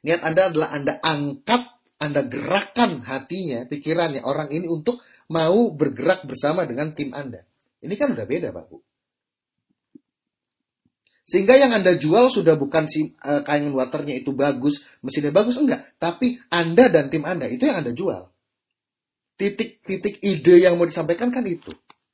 Niat 0.05 0.21
Anda 0.21 0.43
adalah 0.53 0.69
Anda 0.77 0.93
angkat, 1.01 1.63
Anda 2.05 2.21
gerakan 2.29 3.01
hatinya, 3.09 3.65
pikirannya 3.65 4.21
orang 4.21 4.53
ini 4.53 4.69
untuk 4.69 5.01
mau 5.33 5.73
bergerak 5.73 6.29
bersama 6.29 6.69
dengan 6.69 6.93
tim 6.93 7.17
Anda. 7.17 7.41
Ini 7.81 7.95
kan 7.97 8.13
udah 8.13 8.27
beda, 8.29 8.53
Pak 8.53 8.65
Bu. 8.69 8.77
Sehingga 11.31 11.55
yang 11.55 11.71
Anda 11.71 11.95
jual 11.95 12.27
sudah 12.35 12.59
bukan 12.59 12.91
si 12.91 13.07
uh, 13.07 13.47
kain 13.47 13.71
waternya 13.71 14.19
itu 14.19 14.35
bagus, 14.35 14.83
mesinnya 14.99 15.31
bagus, 15.31 15.55
enggak. 15.63 15.95
Tapi 15.95 16.35
Anda 16.51 16.91
dan 16.91 17.07
tim 17.07 17.23
Anda, 17.23 17.47
itu 17.47 17.71
yang 17.71 17.87
Anda 17.87 17.95
jual. 17.95 18.27
Titik-titik 19.39 20.19
ide 20.27 20.59
yang 20.59 20.75
mau 20.75 20.91
disampaikan 20.91 21.31
kan 21.31 21.47
itu 21.47 21.71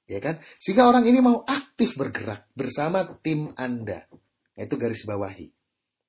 ya 0.07 0.23
kan? 0.23 0.39
Sehingga 0.63 0.87
orang 0.87 1.05
ini 1.05 1.19
mau 1.19 1.43
aktif 1.43 1.99
bergerak 1.99 2.49
bersama 2.55 3.05
tim 3.21 3.53
Anda. 3.59 4.07
Itu 4.57 4.81
garis 4.81 5.05
bawahi. 5.05 5.56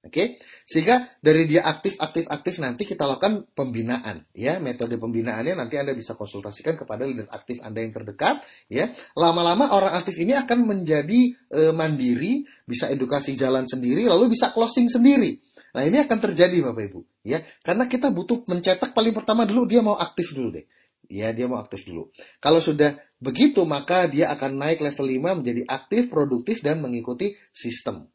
Oke, 0.08 0.16
okay? 0.16 0.28
sehingga 0.64 1.20
dari 1.20 1.44
dia 1.52 1.68
aktif, 1.68 2.00
aktif, 2.00 2.32
aktif 2.32 2.64
nanti 2.64 2.88
kita 2.88 3.04
lakukan 3.04 3.44
pembinaan, 3.52 4.24
ya 4.32 4.56
metode 4.56 4.96
pembinaannya 4.96 5.60
nanti 5.60 5.76
anda 5.76 5.92
bisa 5.92 6.16
konsultasikan 6.16 6.80
kepada 6.80 7.04
leader 7.04 7.28
aktif 7.28 7.60
anda 7.60 7.84
yang 7.84 7.92
terdekat, 7.92 8.40
ya 8.72 8.96
lama-lama 9.20 9.68
orang 9.76 10.00
aktif 10.00 10.16
ini 10.16 10.32
akan 10.32 10.64
menjadi 10.64 11.36
e, 11.52 11.62
mandiri, 11.76 12.48
bisa 12.64 12.88
edukasi 12.88 13.36
jalan 13.36 13.68
sendiri, 13.68 14.08
lalu 14.08 14.32
bisa 14.32 14.56
closing 14.56 14.88
sendiri. 14.88 15.44
Nah 15.76 15.84
ini 15.84 16.00
akan 16.00 16.18
terjadi 16.32 16.56
bapak 16.64 16.88
ibu, 16.88 17.04
ya 17.28 17.44
karena 17.68 17.92
kita 17.92 18.08
butuh 18.08 18.48
mencetak 18.48 18.96
paling 18.96 19.12
pertama 19.12 19.44
dulu 19.44 19.68
dia 19.68 19.84
mau 19.84 20.00
aktif 20.00 20.32
dulu 20.32 20.56
deh, 20.56 20.72
ya 21.12 21.36
dia 21.36 21.52
mau 21.52 21.60
aktif 21.60 21.84
dulu. 21.84 22.16
Kalau 22.40 22.64
sudah 22.64 22.96
begitu 23.20 23.60
maka 23.68 24.08
dia 24.08 24.32
akan 24.32 24.56
naik 24.56 24.80
level 24.80 25.04
5 25.04 25.44
menjadi 25.44 25.62
aktif, 25.68 26.08
produktif 26.08 26.64
dan 26.64 26.80
mengikuti 26.80 27.36
sistem. 27.52 28.08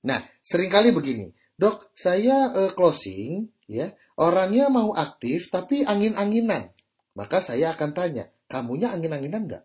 Nah, 0.00 0.24
sering 0.40 0.72
kali 0.72 0.96
begini, 0.96 1.28
dok, 1.60 1.92
saya 1.92 2.48
uh, 2.56 2.72
closing, 2.72 3.52
ya, 3.68 3.92
orangnya 4.16 4.72
mau 4.72 4.96
aktif 4.96 5.52
tapi 5.52 5.84
angin-anginan. 5.84 6.72
Maka 7.12 7.44
saya 7.44 7.76
akan 7.76 7.92
tanya, 7.92 8.32
kamunya 8.48 8.96
angin-anginan 8.96 9.44
nggak? 9.44 9.64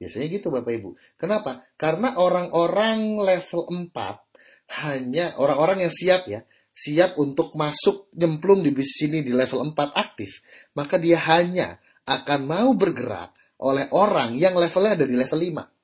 Biasanya 0.00 0.26
gitu 0.32 0.48
Bapak 0.50 0.72
Ibu. 0.82 0.90
Kenapa? 1.20 1.68
Karena 1.76 2.16
orang-orang 2.16 3.20
level 3.20 3.92
4 3.92 4.82
hanya 4.82 5.36
orang-orang 5.36 5.86
yang 5.86 5.92
siap 5.92 6.26
ya, 6.26 6.42
siap 6.72 7.20
untuk 7.20 7.52
masuk 7.54 8.08
nyemplung 8.16 8.64
di 8.64 8.72
bisnis 8.72 9.12
ini 9.12 9.20
di 9.20 9.30
level 9.30 9.70
4 9.70 9.92
aktif, 9.92 10.40
maka 10.74 10.96
dia 10.96 11.20
hanya 11.28 11.78
akan 12.08 12.40
mau 12.48 12.72
bergerak 12.74 13.36
oleh 13.62 13.86
orang 13.94 14.34
yang 14.34 14.58
levelnya 14.58 14.98
ada 14.98 15.06
di 15.06 15.14
level 15.14 15.38
5. 15.38 15.81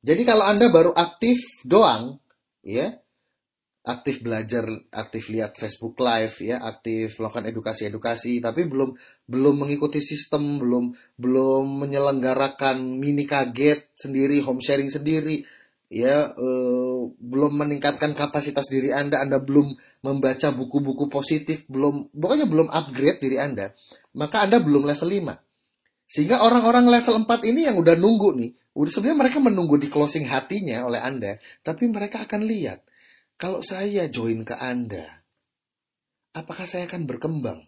Jadi 0.00 0.22
kalau 0.24 0.44
Anda 0.48 0.72
baru 0.72 0.96
aktif 0.96 1.60
doang, 1.68 2.16
ya, 2.64 2.96
aktif 3.84 4.24
belajar, 4.24 4.64
aktif 4.92 5.28
lihat 5.28 5.56
Facebook 5.56 6.00
Live, 6.00 6.40
ya, 6.40 6.56
aktif 6.64 7.20
melakukan 7.20 7.48
edukasi-edukasi, 7.52 8.40
tapi 8.40 8.64
belum 8.64 8.96
belum 9.28 9.54
mengikuti 9.60 10.00
sistem, 10.00 10.56
belum 10.60 10.96
belum 11.20 11.64
menyelenggarakan 11.84 12.80
mini 12.96 13.28
kaget 13.28 13.92
sendiri, 13.96 14.40
home 14.40 14.64
sharing 14.64 14.88
sendiri, 14.88 15.44
ya 15.92 16.32
eh, 16.32 17.00
belum 17.10 17.52
meningkatkan 17.60 18.16
kapasitas 18.16 18.72
diri 18.72 18.94
Anda, 18.94 19.20
Anda 19.20 19.36
belum 19.36 19.76
membaca 20.06 20.48
buku-buku 20.54 21.12
positif, 21.12 21.68
belum 21.68 22.14
pokoknya 22.16 22.46
belum 22.48 22.68
upgrade 22.72 23.20
diri 23.20 23.36
Anda, 23.36 23.76
maka 24.16 24.48
Anda 24.48 24.64
belum 24.64 24.88
level 24.88 25.08
5. 25.12 25.49
Sehingga 26.10 26.42
orang-orang 26.42 26.90
level 26.90 27.22
4 27.22 27.46
ini 27.46 27.70
yang 27.70 27.78
udah 27.78 27.94
nunggu 27.94 28.34
nih, 28.34 28.50
udah 28.74 28.90
sebenarnya 28.90 29.18
mereka 29.22 29.38
menunggu 29.38 29.78
di 29.78 29.86
closing 29.86 30.26
hatinya 30.26 30.82
oleh 30.82 30.98
Anda, 30.98 31.38
tapi 31.62 31.86
mereka 31.86 32.26
akan 32.26 32.42
lihat 32.42 32.82
kalau 33.38 33.62
saya 33.62 34.10
join 34.10 34.42
ke 34.42 34.58
Anda, 34.58 35.22
apakah 36.34 36.66
saya 36.66 36.90
akan 36.90 37.06
berkembang? 37.06 37.62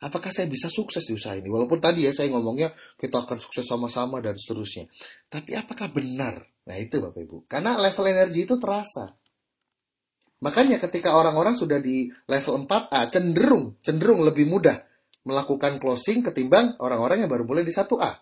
Apakah 0.00 0.32
saya 0.34 0.50
bisa 0.50 0.66
sukses 0.66 1.06
di 1.06 1.14
usaha 1.14 1.38
ini? 1.38 1.46
Walaupun 1.46 1.78
tadi 1.78 2.08
ya 2.08 2.10
saya 2.10 2.32
ngomongnya 2.34 2.72
kita 2.98 3.22
akan 3.22 3.36
sukses 3.36 3.68
sama-sama 3.68 4.18
dan 4.24 4.32
seterusnya. 4.32 4.88
Tapi 5.28 5.52
apakah 5.52 5.92
benar 5.92 6.40
Nah 6.70 6.76
itu 6.78 7.02
Bapak 7.02 7.20
Ibu. 7.26 7.36
Karena 7.50 7.74
level 7.74 8.06
energi 8.06 8.46
itu 8.46 8.54
terasa. 8.60 9.10
Makanya 10.40 10.80
ketika 10.80 11.18
orang-orang 11.18 11.58
sudah 11.58 11.82
di 11.82 12.08
level 12.30 12.64
4A 12.64 13.12
cenderung 13.12 13.76
cenderung 13.84 14.24
lebih 14.24 14.48
mudah 14.48 14.80
melakukan 15.24 15.76
closing 15.82 16.24
ketimbang 16.24 16.76
orang-orang 16.80 17.24
yang 17.26 17.30
baru 17.30 17.44
mulai 17.44 17.64
di 17.64 17.72
1A. 17.72 18.12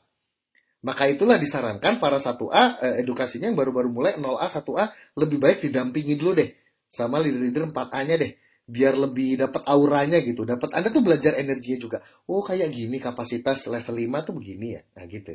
Maka 0.79 1.11
itulah 1.11 1.39
disarankan 1.39 1.99
para 1.99 2.23
1A 2.23 2.65
eh, 2.83 2.95
edukasinya 3.03 3.51
yang 3.51 3.59
baru-baru 3.59 3.91
mulai 3.91 4.15
0A 4.15 4.47
1A 4.47 4.85
lebih 5.19 5.39
baik 5.43 5.59
didampingi 5.67 6.15
dulu 6.15 6.39
deh 6.39 6.51
sama 6.87 7.19
leader-leader 7.19 7.71
4A-nya 7.75 8.17
deh 8.17 8.33
biar 8.69 8.95
lebih 8.95 9.41
dapat 9.41 9.65
auranya 9.65 10.21
gitu. 10.21 10.45
Dapat 10.45 10.77
Anda 10.77 10.93
tuh 10.93 11.01
belajar 11.01 11.41
energinya 11.41 11.79
juga. 11.81 11.99
Oh, 12.29 12.45
kayak 12.45 12.69
gini 12.69 13.01
kapasitas 13.01 13.65
level 13.67 13.97
5 13.97 14.27
tuh 14.29 14.35
begini 14.37 14.77
ya. 14.77 14.83
Nah, 14.95 15.05
gitu. 15.09 15.33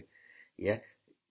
Ya. 0.55 0.79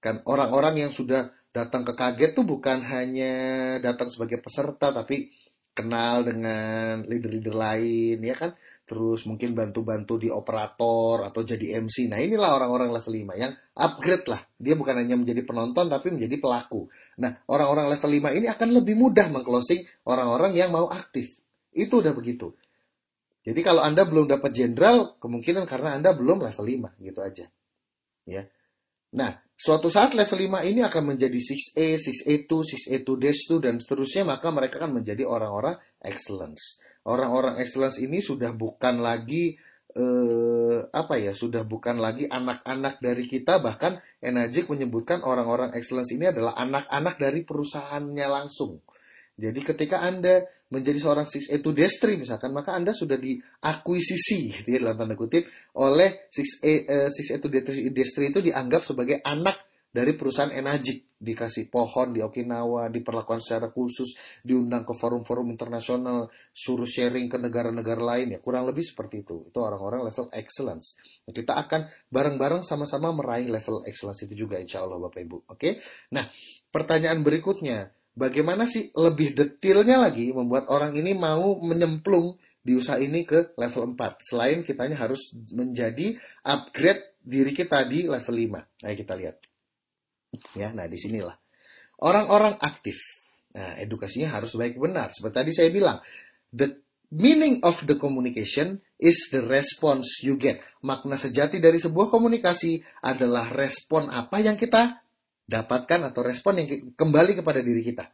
Kan 0.03 0.21
orang-orang 0.27 0.83
yang 0.83 0.91
sudah 0.91 1.31
datang 1.55 1.87
ke 1.87 1.95
kaget 1.95 2.35
tuh 2.35 2.43
bukan 2.49 2.83
hanya 2.83 3.35
datang 3.79 4.09
sebagai 4.09 4.41
peserta 4.41 4.91
tapi 4.91 5.31
kenal 5.77 6.25
dengan 6.25 7.05
leader-leader 7.05 7.53
lain 7.53 8.19
ya 8.25 8.35
kan 8.37 8.57
terus 8.93 9.25
mungkin 9.25 9.57
bantu-bantu 9.57 10.21
di 10.21 10.29
operator 10.29 11.25
atau 11.25 11.41
jadi 11.41 11.81
MC. 11.81 12.13
Nah, 12.13 12.21
inilah 12.21 12.61
orang-orang 12.61 12.93
level 12.93 13.09
5 13.09 13.41
yang 13.41 13.57
upgrade 13.73 14.29
lah. 14.29 14.45
Dia 14.61 14.77
bukan 14.77 15.01
hanya 15.01 15.17
menjadi 15.17 15.49
penonton 15.49 15.89
tapi 15.89 16.13
menjadi 16.13 16.37
pelaku. 16.37 16.93
Nah, 17.25 17.41
orang-orang 17.49 17.89
level 17.89 18.13
5 18.21 18.37
ini 18.37 18.53
akan 18.53 18.69
lebih 18.77 19.01
mudah 19.01 19.33
mengclosing 19.33 19.81
orang-orang 20.05 20.53
yang 20.53 20.69
mau 20.77 20.93
aktif. 20.93 21.41
Itu 21.73 22.05
udah 22.05 22.13
begitu. 22.13 22.53
Jadi 23.49 23.65
kalau 23.65 23.81
Anda 23.81 24.05
belum 24.05 24.29
dapat 24.29 24.53
jenderal, 24.53 25.17
kemungkinan 25.17 25.65
karena 25.65 25.97
Anda 25.97 26.13
belum 26.13 26.45
level 26.45 26.93
5 26.93 27.01
gitu 27.01 27.21
aja. 27.25 27.49
Ya. 28.29 28.45
Nah, 29.17 29.41
Suatu 29.63 29.95
saat 29.95 30.19
level 30.19 30.59
5 30.59 30.67
ini 30.75 30.83
akan 30.83 31.15
menjadi 31.15 31.39
6A, 31.39 32.03
6A2, 32.03 32.51
6A2 32.67 33.09
dash 33.15 33.47
2 33.47 33.63
dan 33.63 33.79
seterusnya 33.79 34.27
maka 34.27 34.51
mereka 34.51 34.83
akan 34.83 34.99
menjadi 34.99 35.23
orang-orang 35.23 35.79
excellence. 36.03 36.83
Orang-orang 37.07 37.63
excellence 37.63 38.03
ini 38.03 38.19
sudah 38.19 38.51
bukan 38.59 38.99
lagi 38.99 39.55
eh, 39.95 40.79
apa 40.91 41.15
ya 41.15 41.39
sudah 41.39 41.63
bukan 41.63 42.03
lagi 42.03 42.27
anak-anak 42.27 42.99
dari 42.99 43.31
kita 43.31 43.63
bahkan 43.63 44.03
Enagic 44.19 44.67
menyebutkan 44.67 45.23
orang-orang 45.23 45.71
excellence 45.79 46.11
ini 46.11 46.35
adalah 46.35 46.59
anak-anak 46.59 47.23
dari 47.23 47.47
perusahaannya 47.47 48.27
langsung. 48.27 48.83
Jadi 49.39 49.63
ketika 49.63 50.03
Anda 50.03 50.43
menjadi 50.73 50.99
seorang 50.99 51.29
6A2 51.29 51.67
Destri 51.77 52.17
misalkan, 52.17 52.51
maka 52.57 52.73
Anda 52.73 52.97
sudah 52.97 53.21
diakuisisi 53.21 54.65
gitu 54.65 54.69
ya, 54.73 54.81
dalam 54.81 55.05
tanda 55.05 55.15
kutip 55.15 55.45
oleh 55.77 56.33
6A, 56.33 56.73
uh, 56.89 57.09
6A2 57.13 57.47
Destri 57.93 58.33
itu 58.33 58.41
dianggap 58.41 58.89
sebagai 58.89 59.21
anak 59.21 59.61
dari 59.93 60.17
perusahaan 60.17 60.49
Enagic 60.49 61.13
dikasih 61.23 61.71
pohon 61.71 62.11
di 62.11 62.19
Okinawa, 62.19 62.91
diperlakukan 62.91 63.39
secara 63.39 63.71
khusus, 63.71 64.17
diundang 64.43 64.83
ke 64.83 64.91
forum-forum 64.91 65.55
internasional, 65.55 66.27
suruh 66.51 66.89
sharing 66.89 67.31
ke 67.31 67.39
negara-negara 67.39 68.03
lain 68.03 68.35
ya 68.35 68.43
kurang 68.43 68.67
lebih 68.67 68.83
seperti 68.83 69.23
itu. 69.23 69.47
Itu 69.47 69.63
orang-orang 69.63 70.03
level 70.03 70.27
excellence. 70.35 70.99
Nah, 71.29 71.31
kita 71.31 71.55
akan 71.55 71.87
bareng-bareng 72.11 72.67
sama-sama 72.67 73.15
meraih 73.15 73.47
level 73.47 73.87
excellence 73.87 74.27
itu 74.27 74.35
juga 74.35 74.59
insya 74.59 74.83
Allah 74.83 74.99
Bapak 74.99 75.21
Ibu. 75.23 75.37
Oke, 75.55 75.79
nah 76.11 76.27
pertanyaan 76.75 77.23
berikutnya, 77.23 77.95
bagaimana 78.13 78.69
sih 78.69 78.93
lebih 78.93 79.35
detailnya 79.37 80.01
lagi 80.01 80.33
membuat 80.33 80.69
orang 80.69 80.93
ini 80.97 81.17
mau 81.17 81.59
menyemplung 81.61 82.37
di 82.63 82.79
usaha 82.79 83.01
ini 83.01 83.27
ke 83.27 83.59
level 83.59 83.99
4 83.99 84.23
selain 84.23 84.63
kitanya 84.63 84.95
harus 84.95 85.35
menjadi 85.51 86.15
upgrade 86.47 87.19
diri 87.19 87.51
kita 87.51 87.83
di 87.87 88.07
level 88.07 88.37
5. 88.39 88.87
Ayo 88.87 88.95
kita 88.95 89.15
lihat. 89.19 89.37
Ya, 90.57 90.73
nah 90.73 90.89
di 90.89 90.97
sinilah 90.97 91.37
orang-orang 92.03 92.59
aktif. 92.59 92.99
Nah, 93.53 93.79
edukasinya 93.79 94.35
harus 94.35 94.59
baik 94.59 94.77
benar. 94.77 95.15
Seperti 95.15 95.35
tadi 95.39 95.51
saya 95.55 95.71
bilang, 95.71 96.03
the 96.51 96.83
meaning 97.13 97.63
of 97.63 97.79
the 97.85 97.95
communication 98.01 98.81
is 98.99 99.29
the 99.31 99.45
response 99.45 100.25
you 100.25 100.35
get. 100.41 100.65
Makna 100.83 101.21
sejati 101.21 101.63
dari 101.63 101.79
sebuah 101.79 102.11
komunikasi 102.11 102.83
adalah 103.07 103.53
respon 103.53 104.11
apa 104.11 104.41
yang 104.43 104.59
kita 104.59 105.02
dapatkan 105.53 106.09
atau 106.09 106.25
respon 106.25 106.65
yang 106.65 106.97
kembali 106.97 107.45
kepada 107.45 107.61
diri 107.61 107.85
kita. 107.85 108.09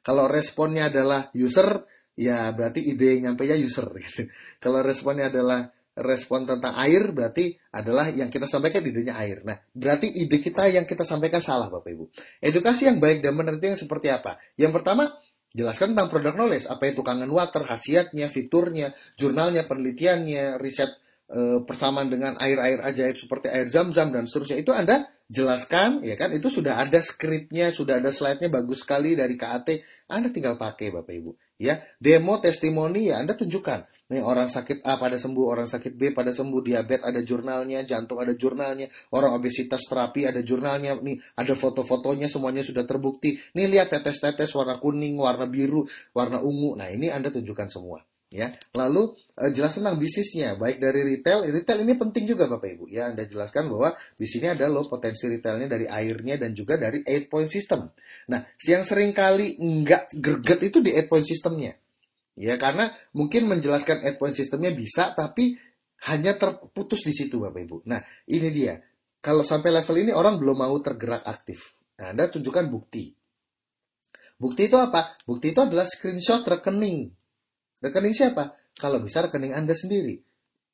Kalau 0.00 0.24
responnya 0.24 0.88
adalah 0.88 1.28
user, 1.36 1.84
ya 2.16 2.48
berarti 2.56 2.88
ide 2.88 3.20
yang 3.20 3.32
nyampe 3.32 3.44
ya 3.44 3.56
user. 3.60 3.84
Gitu. 4.00 4.32
Kalau 4.64 4.80
responnya 4.80 5.28
adalah 5.28 5.68
respon 6.00 6.48
tentang 6.48 6.72
air 6.80 7.12
berarti 7.12 7.52
adalah 7.76 8.08
yang 8.08 8.32
kita 8.32 8.48
sampaikan 8.48 8.80
idenya 8.80 9.20
air. 9.20 9.44
Nah, 9.44 9.60
berarti 9.76 10.08
ide 10.08 10.40
kita 10.40 10.72
yang 10.72 10.88
kita 10.88 11.04
sampaikan 11.04 11.44
salah 11.44 11.68
Bapak 11.68 11.90
Ibu. 11.92 12.04
Edukasi 12.40 12.88
yang 12.88 12.96
baik 12.96 13.20
dan 13.20 13.36
benar 13.36 13.60
itu 13.60 13.76
yang 13.76 13.80
seperti 13.80 14.08
apa? 14.08 14.40
Yang 14.56 14.80
pertama, 14.80 15.12
jelaskan 15.52 15.92
tentang 15.92 16.08
produk 16.08 16.34
knowledge, 16.38 16.64
apa 16.70 16.84
itu 16.88 17.04
kangen 17.04 17.28
water, 17.28 17.66
khasiatnya, 17.68 18.32
fiturnya, 18.32 18.96
jurnalnya, 19.20 19.68
penelitiannya, 19.68 20.56
riset 20.56 20.88
e, 21.28 21.66
persamaan 21.66 22.08
dengan 22.08 22.38
air-air 22.38 22.80
ajaib 22.80 23.18
seperti 23.18 23.50
air 23.50 23.66
zam-zam 23.68 24.14
dan 24.14 24.24
seterusnya. 24.24 24.56
Itu 24.62 24.72
Anda 24.72 25.04
jelaskan, 25.30 26.02
ya 26.02 26.18
kan? 26.18 26.34
Itu 26.34 26.50
sudah 26.50 26.82
ada 26.82 26.98
skripnya, 26.98 27.70
sudah 27.70 28.02
ada 28.02 28.10
slide-nya 28.10 28.50
bagus 28.50 28.82
sekali 28.82 29.14
dari 29.14 29.38
KAT. 29.38 29.78
Anda 30.10 30.34
tinggal 30.34 30.58
pakai 30.58 30.90
Bapak 30.90 31.14
Ibu. 31.14 31.30
Ya, 31.62 31.78
demo 32.02 32.40
testimoni 32.42 33.12
ya 33.12 33.20
Anda 33.20 33.36
tunjukkan 33.36 34.00
Nih 34.10 34.26
orang 34.26 34.50
sakit 34.50 34.82
A 34.82 34.98
pada 34.98 35.14
sembuh, 35.14 35.46
orang 35.46 35.70
sakit 35.70 35.94
B 35.94 36.10
pada 36.10 36.34
sembuh, 36.34 36.58
diabetes 36.66 37.06
ada 37.06 37.22
jurnalnya, 37.22 37.86
jantung 37.86 38.18
ada 38.18 38.34
jurnalnya, 38.34 38.90
orang 39.14 39.38
obesitas 39.38 39.86
terapi 39.86 40.26
ada 40.26 40.42
jurnalnya, 40.42 40.98
nih 40.98 41.22
ada 41.38 41.54
foto-fotonya 41.54 42.26
semuanya 42.26 42.66
sudah 42.66 42.82
terbukti. 42.82 43.38
Nih 43.54 43.70
lihat 43.70 43.94
tetes-tetes 43.94 44.50
warna 44.58 44.82
kuning, 44.82 45.14
warna 45.14 45.46
biru, 45.46 45.86
warna 46.10 46.42
ungu. 46.42 46.74
Nah 46.74 46.90
ini 46.90 47.06
Anda 47.06 47.30
tunjukkan 47.30 47.70
semua. 47.70 48.02
Ya, 48.30 48.54
lalu 48.78 49.18
eh, 49.42 49.50
jelas 49.50 49.74
tentang 49.74 49.98
bisnisnya, 49.98 50.54
baik 50.54 50.78
dari 50.78 51.02
retail, 51.02 51.50
retail 51.50 51.82
ini 51.82 51.98
penting 51.98 52.30
juga 52.30 52.46
Bapak 52.46 52.78
Ibu. 52.78 52.86
Ya, 52.86 53.10
Anda 53.10 53.26
jelaskan 53.26 53.66
bahwa 53.66 53.98
di 54.14 54.26
sini 54.30 54.46
ada 54.46 54.70
loh 54.70 54.86
potensi 54.86 55.26
retailnya 55.26 55.66
dari 55.66 55.90
airnya 55.90 56.38
dan 56.38 56.54
juga 56.54 56.78
dari 56.78 57.02
eight 57.02 57.26
point 57.26 57.50
system. 57.50 57.90
Nah, 58.30 58.46
yang 58.62 58.86
sering 58.86 59.10
kali 59.10 59.58
nggak 59.58 60.14
greget 60.22 60.62
itu 60.62 60.78
di 60.78 60.94
eight 60.94 61.10
point 61.10 61.26
systemnya. 61.26 61.74
Ya, 62.40 62.56
karena 62.56 62.88
mungkin 63.12 63.52
menjelaskan 63.52 64.00
endpoint 64.00 64.32
sistemnya 64.32 64.72
bisa, 64.72 65.12
tapi 65.12 65.60
hanya 66.08 66.32
terputus 66.40 67.04
di 67.04 67.12
situ 67.12 67.36
Bapak 67.36 67.60
Ibu. 67.66 67.76
Nah, 67.84 68.00
ini 68.30 68.48
dia. 68.48 68.80
Kalau 69.20 69.44
sampai 69.44 69.68
level 69.68 69.96
ini 70.00 70.12
orang 70.16 70.40
belum 70.40 70.64
mau 70.64 70.72
tergerak 70.80 71.20
aktif. 71.28 71.76
Nah, 72.00 72.16
Anda 72.16 72.32
tunjukkan 72.32 72.72
bukti. 72.72 73.12
Bukti 74.40 74.72
itu 74.72 74.80
apa? 74.80 75.20
Bukti 75.28 75.52
itu 75.52 75.60
adalah 75.60 75.84
screenshot 75.84 76.40
rekening. 76.48 77.12
Rekening 77.80 78.14
siapa? 78.14 78.56
Kalau 78.76 79.00
bisa 79.00 79.24
rekening 79.24 79.56
Anda 79.56 79.72
sendiri. 79.76 80.20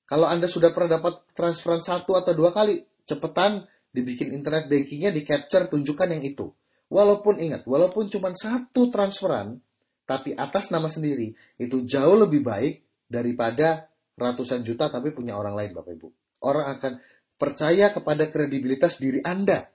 Kalau 0.07 0.31
Anda 0.31 0.47
sudah 0.47 0.71
pernah 0.71 0.99
dapat 0.99 1.35
transferan 1.35 1.83
satu 1.83 2.14
atau 2.14 2.31
dua 2.35 2.55
kali, 2.55 2.79
cepetan 3.03 3.66
dibikin 3.90 4.31
internet 4.31 4.71
bankingnya, 4.71 5.11
di 5.11 5.27
capture, 5.27 5.66
tunjukkan 5.66 6.19
yang 6.19 6.23
itu. 6.23 6.47
Walaupun 6.87 7.42
ingat, 7.42 7.66
walaupun 7.66 8.07
cuma 8.07 8.31
satu 8.31 8.95
transferan, 8.95 9.59
tapi 10.07 10.38
atas 10.38 10.71
nama 10.71 10.87
sendiri 10.87 11.35
itu 11.59 11.83
jauh 11.83 12.14
lebih 12.14 12.47
baik 12.47 12.87
daripada 13.11 13.90
ratusan 14.14 14.62
juta 14.62 14.87
tapi 14.87 15.11
punya 15.11 15.35
orang 15.35 15.59
lain 15.59 15.75
Bapak 15.75 15.92
Ibu. 15.99 16.09
Orang 16.47 16.66
akan 16.79 16.92
percaya 17.35 17.90
kepada 17.90 18.31
kredibilitas 18.31 19.03
diri 19.03 19.19
Anda 19.27 19.66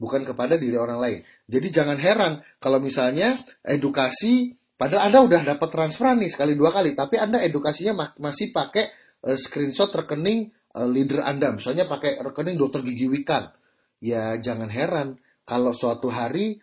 bukan 0.00 0.26
kepada 0.26 0.56
diri 0.56 0.74
orang 0.74 0.98
lain. 0.98 1.18
Jadi 1.46 1.68
jangan 1.70 1.98
heran 2.00 2.32
kalau 2.56 2.82
misalnya 2.82 3.36
edukasi 3.62 4.56
padahal 4.80 5.12
Anda 5.12 5.20
udah 5.20 5.40
dapat 5.44 5.68
transferan 5.68 6.16
nih 6.16 6.32
sekali 6.32 6.56
dua 6.56 6.72
kali 6.72 6.96
tapi 6.96 7.20
Anda 7.20 7.44
edukasinya 7.44 8.16
masih 8.16 8.48
pakai 8.48 8.88
uh, 9.28 9.36
screenshot 9.36 9.92
rekening 9.92 10.48
uh, 10.76 10.88
leader 10.88 11.20
Anda. 11.24 11.52
Misalnya 11.52 11.84
pakai 11.84 12.20
rekening 12.24 12.56
dokter 12.56 12.80
gigi 12.80 13.10
Wikan. 13.10 13.52
Ya 14.00 14.40
jangan 14.40 14.72
heran 14.72 15.20
kalau 15.44 15.76
suatu 15.76 16.08
hari 16.08 16.56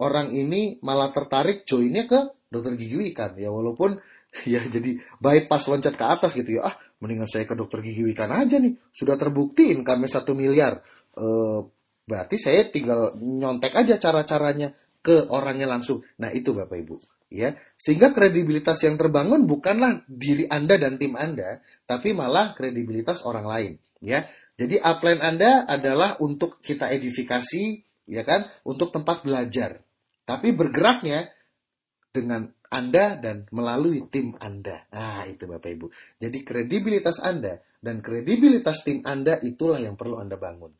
orang 0.00 0.32
ini 0.32 0.80
malah 0.80 1.12
tertarik 1.12 1.68
joinnya 1.68 2.08
ke 2.08 2.20
dokter 2.48 2.72
gigi 2.80 2.96
Wikan. 2.96 3.36
Ya 3.36 3.52
walaupun 3.52 4.00
ya 4.52 4.64
jadi 4.64 4.96
bypass 5.20 5.68
loncat 5.68 5.94
ke 5.94 6.04
atas 6.04 6.32
gitu 6.32 6.60
ya. 6.60 6.72
Ah 6.72 6.74
mendingan 7.04 7.28
saya 7.28 7.44
ke 7.44 7.52
dokter 7.52 7.84
gigi 7.84 8.00
Wikan 8.08 8.32
aja 8.32 8.56
nih. 8.56 8.72
Sudah 8.88 9.20
terbukti 9.20 9.68
income 9.76 10.08
satu 10.08 10.32
miliar. 10.32 10.80
E, 11.12 11.26
berarti 12.08 12.40
saya 12.40 12.64
tinggal 12.72 13.12
nyontek 13.20 13.76
aja 13.76 14.00
cara-caranya 14.00 14.72
ke 15.04 15.28
orangnya 15.28 15.68
langsung. 15.68 16.00
Nah 16.16 16.32
itu 16.32 16.56
bapak 16.56 16.80
ibu 16.80 16.96
ya 17.34 17.58
sehingga 17.74 18.14
kredibilitas 18.14 18.78
yang 18.86 18.94
terbangun 18.94 19.42
bukanlah 19.50 20.06
diri 20.06 20.46
anda 20.46 20.78
dan 20.78 20.94
tim 20.94 21.18
anda 21.18 21.58
tapi 21.82 22.14
malah 22.14 22.54
kredibilitas 22.54 23.26
orang 23.26 23.46
lain 23.50 23.72
ya 23.98 24.22
jadi 24.54 24.78
upline 24.86 25.18
anda 25.18 25.66
adalah 25.66 26.14
untuk 26.22 26.62
kita 26.62 26.94
edifikasi 26.94 27.82
ya 28.06 28.22
kan 28.22 28.46
untuk 28.62 28.94
tempat 28.94 29.26
belajar 29.26 29.82
tapi 30.24 30.54
bergeraknya 30.54 31.28
dengan 32.14 32.46
Anda 32.70 33.18
dan 33.18 33.50
melalui 33.50 34.06
tim 34.06 34.38
Anda. 34.38 34.86
Nah, 34.94 35.26
itu 35.26 35.50
Bapak 35.50 35.66
Ibu. 35.66 35.86
Jadi 36.22 36.38
kredibilitas 36.46 37.18
Anda 37.18 37.58
dan 37.82 37.98
kredibilitas 37.98 38.86
tim 38.86 39.02
Anda 39.02 39.42
itulah 39.42 39.82
yang 39.82 39.98
perlu 39.98 40.22
Anda 40.22 40.38
bangun. 40.38 40.70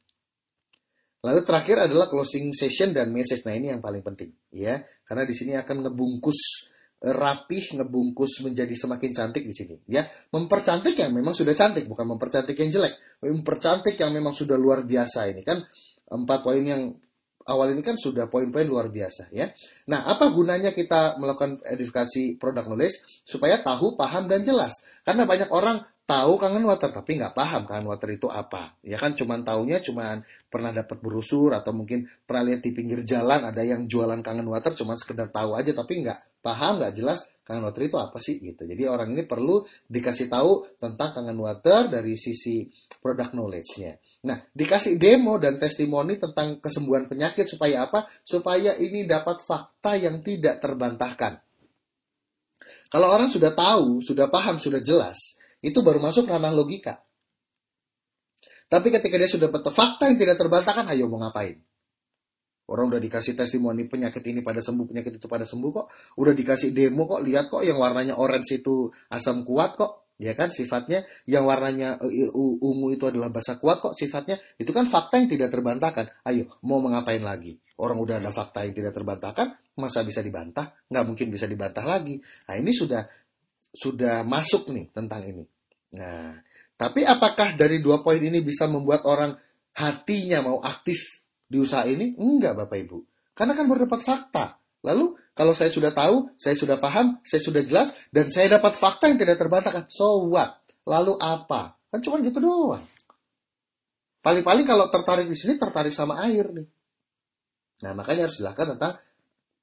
Lalu 1.25 1.41
terakhir 1.41 1.89
adalah 1.89 2.13
closing 2.13 2.53
session 2.53 2.93
dan 2.93 3.09
message. 3.09 3.49
Nah, 3.49 3.57
ini 3.57 3.73
yang 3.73 3.81
paling 3.81 4.05
penting, 4.05 4.29
ya. 4.53 4.85
Karena 5.09 5.25
di 5.25 5.33
sini 5.33 5.57
akan 5.57 5.89
ngebungkus 5.89 6.69
eh, 7.01 7.17
rapih, 7.17 7.81
ngebungkus 7.81 8.45
menjadi 8.45 8.77
semakin 8.77 9.11
cantik 9.17 9.45
di 9.49 9.55
sini, 9.57 9.75
ya. 9.89 10.05
Mempercantik 10.05 10.93
yang 10.93 11.17
memang 11.17 11.33
sudah 11.33 11.57
cantik, 11.57 11.89
bukan 11.89 12.05
mempercantik 12.05 12.53
yang 12.61 12.69
jelek. 12.69 13.25
Mempercantik 13.25 13.97
yang 13.97 14.13
memang 14.13 14.37
sudah 14.37 14.61
luar 14.61 14.85
biasa 14.85 15.33
ini 15.33 15.41
kan 15.41 15.65
empat 16.05 16.45
poin 16.45 16.61
yang 16.61 16.93
awal 17.49 17.73
ini 17.73 17.85
kan 17.85 17.97
sudah 17.97 18.29
poin-poin 18.29 18.65
luar 18.65 18.89
biasa 18.89 19.29
ya. 19.33 19.53
Nah, 19.89 20.09
apa 20.09 20.33
gunanya 20.33 20.73
kita 20.73 21.21
melakukan 21.21 21.61
edifikasi 21.65 22.41
produk 22.41 22.65
knowledge 22.69 23.25
supaya 23.25 23.61
tahu, 23.61 23.97
paham 23.97 24.29
dan 24.29 24.45
jelas? 24.45 24.73
Karena 25.05 25.29
banyak 25.29 25.53
orang 25.53 25.85
tahu 26.05 26.37
kangen 26.37 26.69
water 26.69 26.93
tapi 26.93 27.17
nggak 27.17 27.33
paham 27.33 27.65
kangen 27.65 27.89
water 27.89 28.09
itu 28.13 28.29
apa. 28.29 28.77
Ya 28.85 29.01
kan 29.01 29.17
cuman 29.17 29.41
taunya 29.41 29.81
cuman 29.81 30.21
pernah 30.53 30.71
dapat 30.71 31.01
brosur 31.01 31.57
atau 31.57 31.73
mungkin 31.73 32.05
pernah 32.29 32.53
lihat 32.53 32.61
di 32.61 32.71
pinggir 32.77 33.01
jalan 33.03 33.49
ada 33.49 33.63
yang 33.65 33.89
jualan 33.89 34.21
kangen 34.21 34.45
water 34.45 34.77
cuman 34.77 35.01
sekedar 35.01 35.33
tahu 35.33 35.57
aja 35.57 35.73
tapi 35.73 36.05
nggak 36.05 36.45
paham, 36.45 36.77
nggak 36.77 36.93
jelas 36.93 37.25
kangen 37.45 37.65
water 37.65 37.83
itu 37.89 37.97
apa 37.97 38.19
sih 38.21 38.37
gitu. 38.41 38.69
Jadi 38.69 38.85
orang 38.85 39.17
ini 39.17 39.25
perlu 39.25 39.65
dikasih 39.89 40.29
tahu 40.29 40.77
tentang 40.77 41.17
kangen 41.17 41.41
water 41.41 41.89
dari 41.89 42.21
sisi 42.21 42.69
produk 43.01 43.33
knowledge-nya. 43.33 43.97
Nah, 44.25 44.41
dikasih 44.57 44.97
demo 44.97 45.37
dan 45.37 45.61
testimoni 45.61 46.17
tentang 46.17 46.57
kesembuhan 46.57 47.05
penyakit 47.05 47.45
supaya 47.45 47.85
apa? 47.85 48.09
Supaya 48.25 48.73
ini 48.81 49.05
dapat 49.05 49.45
fakta 49.45 50.01
yang 50.01 50.25
tidak 50.25 50.65
terbantahkan. 50.65 51.45
Kalau 52.89 53.09
orang 53.13 53.29
sudah 53.29 53.53
tahu, 53.53 54.01
sudah 54.01 54.33
paham, 54.33 54.57
sudah 54.57 54.81
jelas, 54.81 55.37
itu 55.61 55.77
baru 55.85 56.01
masuk 56.01 56.25
ranah 56.25 56.57
logika. 56.57 57.05
Tapi 58.65 58.89
ketika 58.89 59.21
dia 59.21 59.29
sudah 59.29 59.53
dapat 59.53 59.69
fakta 59.69 60.09
yang 60.09 60.17
tidak 60.17 60.41
terbantahkan, 60.41 60.89
ayo 60.97 61.05
mau 61.05 61.21
ngapain? 61.21 61.61
Orang 62.65 62.89
udah 62.89 63.01
dikasih 63.03 63.37
testimoni 63.37 63.85
penyakit 63.85 64.25
ini 64.25 64.41
pada 64.41 64.65
sembuh, 64.65 64.89
penyakit 64.89 65.21
itu 65.21 65.29
pada 65.29 65.45
sembuh 65.45 65.69
kok. 65.69 65.87
Udah 66.17 66.33
dikasih 66.33 66.73
demo 66.73 67.05
kok, 67.05 67.21
lihat 67.21 67.53
kok 67.53 67.61
yang 67.61 67.77
warnanya 67.77 68.17
orange 68.17 68.57
itu 68.57 68.89
asam 69.13 69.45
kuat 69.45 69.77
kok. 69.77 70.04
Ya 70.15 70.33
kan 70.39 70.51
sifatnya 70.51 71.03
yang 71.27 71.45
warnanya 71.45 71.99
eh, 72.07 72.31
ungu 72.35 72.95
itu 72.95 73.05
adalah 73.11 73.35
bahasa 73.35 73.59
kuat 73.59 73.83
kok 73.83 73.99
sifatnya 73.99 74.39
itu 74.57 74.71
kan 74.71 74.87
fakta 74.87 75.19
yang 75.19 75.29
tidak 75.31 75.49
terbantahkan. 75.51 76.07
Ayo 76.27 76.55
mau 76.63 76.79
mengapain 76.79 77.23
lagi? 77.23 77.59
Orang 77.75 77.99
udah 77.99 78.23
ada 78.23 78.31
fakta 78.31 78.63
yang 78.63 78.75
tidak 78.75 78.95
terbantahkan 78.95 79.59
masa 79.75 80.07
bisa 80.07 80.23
dibantah? 80.23 80.71
Nggak 80.87 81.05
mungkin 81.05 81.27
bisa 81.35 81.51
dibantah 81.51 81.83
lagi. 81.83 82.23
Nah 82.47 82.55
ini 82.55 82.71
sudah 82.71 83.03
sudah 83.75 84.23
masuk 84.23 84.71
nih 84.71 84.87
tentang 84.95 85.23
ini. 85.27 85.45
Nah 85.99 86.39
tapi 86.75 87.07
apakah 87.07 87.55
dari 87.55 87.79
dua 87.83 88.03
poin 88.03 88.19
ini 88.19 88.43
bisa 88.43 88.67
membuat 88.71 89.07
orang 89.07 89.35
hatinya 89.75 90.47
mau 90.47 90.59
aktif 90.63 91.23
di 91.47 91.59
usaha 91.59 91.83
ini? 91.87 92.15
Enggak 92.19 92.55
bapak 92.55 92.79
ibu. 92.83 93.03
Karena 93.35 93.59
kan 93.59 93.67
baru 93.67 93.91
dapat 93.91 94.01
fakta. 94.03 94.47
Lalu 94.87 95.19
kalau 95.35 95.51
saya 95.51 95.69
sudah 95.69 95.91
tahu, 95.91 96.31
saya 96.39 96.55
sudah 96.55 96.79
paham, 96.79 97.19
saya 97.27 97.43
sudah 97.43 97.67
jelas, 97.67 97.91
dan 98.15 98.31
saya 98.31 98.55
dapat 98.55 98.79
fakta 98.79 99.11
yang 99.11 99.19
tidak 99.19 99.43
terbantahkan. 99.43 99.91
So 99.91 100.31
what? 100.31 100.63
Lalu 100.87 101.19
apa? 101.19 101.75
Kan 101.91 102.01
cuma 102.07 102.23
gitu 102.23 102.39
doang. 102.39 102.87
Paling-paling 104.23 104.65
kalau 104.65 104.89
tertarik 104.89 105.27
di 105.27 105.37
sini, 105.37 105.59
tertarik 105.59 105.93
sama 105.93 106.23
air 106.23 106.49
nih. 106.49 106.69
Nah, 107.85 107.93
makanya 107.93 108.31
harus 108.31 108.41
dilakukan 108.41 108.79
tentang 108.79 108.97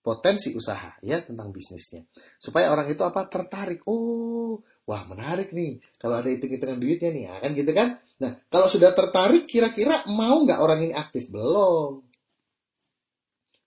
potensi 0.03 0.53
usaha, 0.53 0.99
ya, 1.01 1.23
tentang 1.23 1.49
bisnisnya. 1.49 2.05
Supaya 2.38 2.69
orang 2.69 2.91
itu 2.91 3.01
apa? 3.01 3.25
Tertarik. 3.25 3.81
Oh, 3.89 4.62
wah 4.86 5.01
menarik 5.07 5.55
nih. 5.55 5.81
Kalau 5.97 6.19
ada 6.19 6.29
hitung-hitungan 6.29 6.77
duitnya 6.77 7.10
nih, 7.10 7.23
ya, 7.25 7.34
kan 7.41 7.51
gitu 7.57 7.71
kan? 7.73 7.88
Nah, 8.21 8.31
kalau 8.53 8.67
sudah 8.69 8.93
tertarik, 8.93 9.49
kira-kira 9.49 10.05
mau 10.12 10.45
nggak 10.45 10.60
orang 10.62 10.84
ini 10.84 10.93
aktif? 10.93 11.31
Belum. 11.31 12.05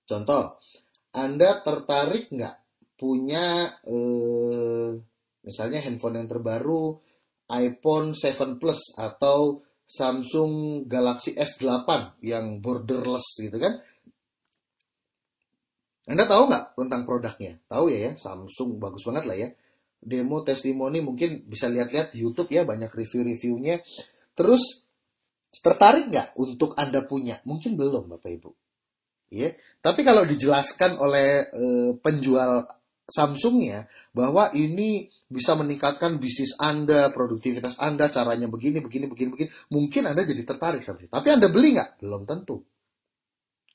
Contoh, 0.05 0.61
anda 1.14 1.62
tertarik 1.62 2.27
nggak 2.35 2.55
punya 2.98 3.70
eh, 3.87 4.98
misalnya 5.46 5.79
handphone 5.87 6.18
yang 6.18 6.27
terbaru 6.27 6.98
iPhone 7.55 8.18
7 8.18 8.59
Plus 8.59 8.81
atau 8.98 9.62
Samsung 9.85 10.85
Galaxy 10.90 11.37
S8 11.38 12.18
yang 12.24 12.59
borderless 12.59 13.38
gitu 13.38 13.55
kan? 13.62 13.79
Anda 16.09 16.24
tahu 16.27 16.50
nggak 16.50 16.64
tentang 16.77 17.03
produknya? 17.07 17.62
Tahu 17.68 17.92
ya 17.92 18.11
ya, 18.11 18.12
Samsung 18.16 18.81
bagus 18.81 19.05
banget 19.07 19.24
lah 19.29 19.37
ya. 19.37 19.48
Demo 20.05 20.44
testimoni 20.44 21.00
mungkin 21.00 21.48
bisa 21.48 21.68
lihat-lihat 21.68 22.12
di 22.12 22.24
YouTube 22.24 22.53
ya, 22.53 22.64
banyak 22.64 22.92
review-reviewnya. 22.92 23.81
Terus 24.37 24.85
tertarik 25.62 26.11
nggak 26.12 26.37
untuk 26.40 26.77
Anda 26.77 27.05
punya? 27.05 27.40
Mungkin 27.44 27.77
belum 27.77 28.09
Bapak 28.09 28.31
Ibu 28.40 28.63
ya. 29.35 29.51
Tapi 29.83 30.01
kalau 30.07 30.23
dijelaskan 30.23 30.97
oleh 31.03 31.51
e, 31.51 31.64
penjual 31.99 32.64
Samsungnya 33.05 33.85
bahwa 34.16 34.49
ini 34.57 35.12
bisa 35.29 35.53
meningkatkan 35.61 36.16
bisnis 36.16 36.57
Anda, 36.57 37.12
produktivitas 37.12 37.77
Anda, 37.77 38.09
caranya 38.09 38.49
begini, 38.49 38.81
begini, 38.81 39.12
begini, 39.12 39.29
begini, 39.29 39.51
mungkin 39.68 40.09
Anda 40.09 40.25
jadi 40.25 40.40
tertarik 40.40 40.81
sama. 40.81 41.05
Tapi 41.05 41.29
Anda 41.29 41.53
beli 41.53 41.77
nggak? 41.77 42.01
Belum 42.01 42.25
tentu. 42.25 42.64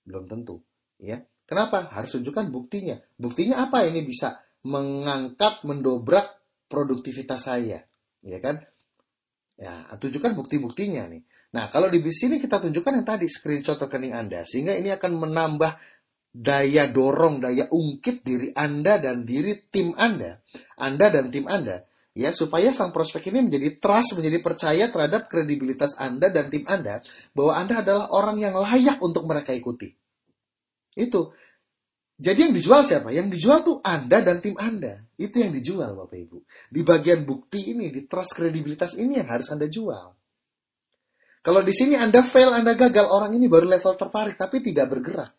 Belum 0.01 0.25
tentu. 0.25 0.57
Ya. 0.97 1.21
Kenapa? 1.45 1.93
Harus 1.93 2.17
tunjukkan 2.17 2.49
buktinya. 2.49 2.97
Buktinya 3.21 3.69
apa 3.69 3.85
ini 3.85 4.01
bisa 4.01 4.41
mengangkat, 4.65 5.61
mendobrak 5.61 6.41
produktivitas 6.65 7.45
saya. 7.45 7.85
Ya 8.25 8.39
kan? 8.41 8.65
Ya, 9.59 9.85
tunjukkan 9.93 10.33
bukti-buktinya 10.33 11.05
nih. 11.05 11.21
Nah, 11.49 11.65
kalau 11.73 11.89
di 11.89 11.97
sini 12.13 12.37
kita 12.37 12.61
tunjukkan 12.61 13.01
yang 13.01 13.07
tadi 13.07 13.25
screenshot 13.25 13.81
rekening 13.81 14.13
Anda, 14.13 14.45
sehingga 14.45 14.77
ini 14.77 14.93
akan 14.93 15.11
menambah 15.17 15.71
daya 16.29 16.85
dorong, 16.85 17.41
daya 17.41 17.65
ungkit 17.73 18.21
diri 18.21 18.53
Anda 18.53 19.01
dan 19.01 19.25
diri 19.25 19.57
tim 19.73 19.97
Anda, 19.97 20.37
Anda 20.77 21.09
dan 21.09 21.33
tim 21.33 21.49
Anda, 21.49 21.89
ya 22.13 22.29
supaya 22.29 22.69
sang 22.69 22.93
prospek 22.93 23.33
ini 23.33 23.49
menjadi 23.49 23.81
trust, 23.81 24.13
menjadi 24.13 24.37
percaya 24.45 24.85
terhadap 24.93 25.25
kredibilitas 25.25 25.97
Anda 25.97 26.29
dan 26.29 26.53
tim 26.53 26.69
Anda 26.69 27.01
bahwa 27.33 27.53
Anda 27.57 27.81
adalah 27.81 28.13
orang 28.13 28.37
yang 28.37 28.53
layak 28.53 29.01
untuk 29.01 29.25
mereka 29.25 29.49
ikuti. 29.49 29.89
Itu. 30.93 31.33
Jadi 32.19 32.51
yang 32.51 32.53
dijual 32.53 32.83
siapa? 32.83 33.15
Yang 33.15 33.39
dijual 33.39 33.63
tuh 33.63 33.77
Anda 33.79 34.19
dan 34.19 34.43
tim 34.43 34.53
Anda. 34.59 35.07
Itu 35.15 35.39
yang 35.39 35.55
dijual 35.55 35.95
Bapak 35.95 36.19
Ibu. 36.19 36.37
Di 36.67 36.83
bagian 36.83 37.23
bukti 37.23 37.71
ini, 37.71 37.87
di 37.89 38.03
trust 38.05 38.35
kredibilitas 38.35 38.99
ini 38.99 39.23
yang 39.23 39.31
harus 39.31 39.47
Anda 39.55 39.71
jual. 39.71 40.18
Kalau 41.39 41.63
di 41.63 41.71
sini 41.71 41.95
Anda 41.95 42.19
fail, 42.19 42.51
Anda 42.51 42.75
gagal, 42.75 43.07
orang 43.07 43.31
ini 43.35 43.47
baru 43.47 43.67
level 43.67 43.95
tertarik 43.95 44.35
tapi 44.35 44.59
tidak 44.59 44.91
bergerak. 44.91 45.31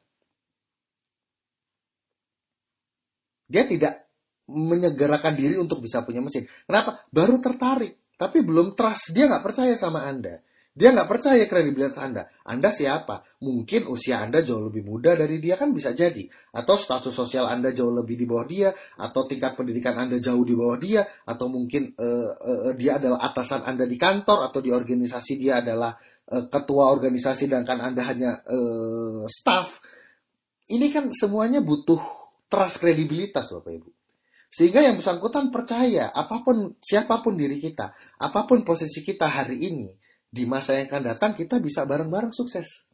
Dia 3.50 3.66
tidak 3.66 4.08
menyegerakan 4.50 5.34
diri 5.34 5.58
untuk 5.58 5.82
bisa 5.82 6.06
punya 6.06 6.22
mesin. 6.22 6.46
Kenapa? 6.64 7.02
Baru 7.10 7.42
tertarik, 7.42 8.14
tapi 8.14 8.40
belum 8.40 8.78
trust. 8.78 9.12
Dia 9.12 9.26
nggak 9.26 9.44
percaya 9.44 9.74
sama 9.74 10.06
Anda. 10.06 10.40
Dia 10.80 10.96
nggak 10.96 11.12
percaya 11.12 11.44
kredibilitas 11.44 12.00
Anda. 12.00 12.24
Anda 12.48 12.72
siapa? 12.72 13.20
Mungkin 13.44 13.84
usia 13.92 14.24
Anda 14.24 14.40
jauh 14.40 14.64
lebih 14.72 14.88
muda 14.88 15.12
dari 15.12 15.36
dia 15.36 15.60
kan 15.60 15.76
bisa 15.76 15.92
jadi. 15.92 16.24
Atau 16.56 16.80
status 16.80 17.12
sosial 17.12 17.52
Anda 17.52 17.68
jauh 17.76 17.92
lebih 17.92 18.16
di 18.16 18.24
bawah 18.24 18.48
dia. 18.48 18.72
Atau 18.96 19.28
tingkat 19.28 19.60
pendidikan 19.60 20.00
Anda 20.00 20.16
jauh 20.16 20.40
di 20.40 20.56
bawah 20.56 20.80
dia. 20.80 21.04
Atau 21.28 21.52
mungkin 21.52 21.92
uh, 22.00 22.32
uh, 22.32 22.72
dia 22.80 22.96
adalah 22.96 23.20
atasan 23.28 23.68
Anda 23.68 23.84
di 23.84 24.00
kantor. 24.00 24.48
Atau 24.48 24.64
di 24.64 24.72
organisasi 24.72 25.36
dia 25.36 25.60
adalah 25.60 25.92
uh, 26.32 26.48
ketua 26.48 26.88
organisasi 26.88 27.44
dan 27.52 27.68
kan 27.68 27.84
Anda 27.84 28.00
hanya 28.08 28.40
uh, 28.48 29.28
staff. 29.28 29.84
Ini 30.64 30.88
kan 30.88 31.12
semuanya 31.12 31.60
butuh 31.60 32.00
trust 32.48 32.80
kredibilitas 32.80 33.52
Bapak 33.52 33.72
Ibu. 33.84 33.90
Sehingga 34.50 34.82
yang 34.82 34.98
bersangkutan 34.98 35.52
percaya 35.52 36.10
apa 36.10 36.42
pun 36.42 36.74
siapa 36.82 37.22
pun 37.22 37.38
diri 37.38 37.62
kita, 37.62 37.94
apa 38.18 38.48
pun 38.48 38.66
posisi 38.66 39.04
kita 39.06 39.30
hari 39.30 39.62
ini, 39.62 39.86
di 40.30 40.46
masa 40.46 40.78
yang 40.78 40.86
akan 40.86 41.02
datang 41.14 41.32
kita 41.34 41.58
bisa 41.58 41.82
bareng-bareng 41.84 42.30
sukses. 42.30 42.86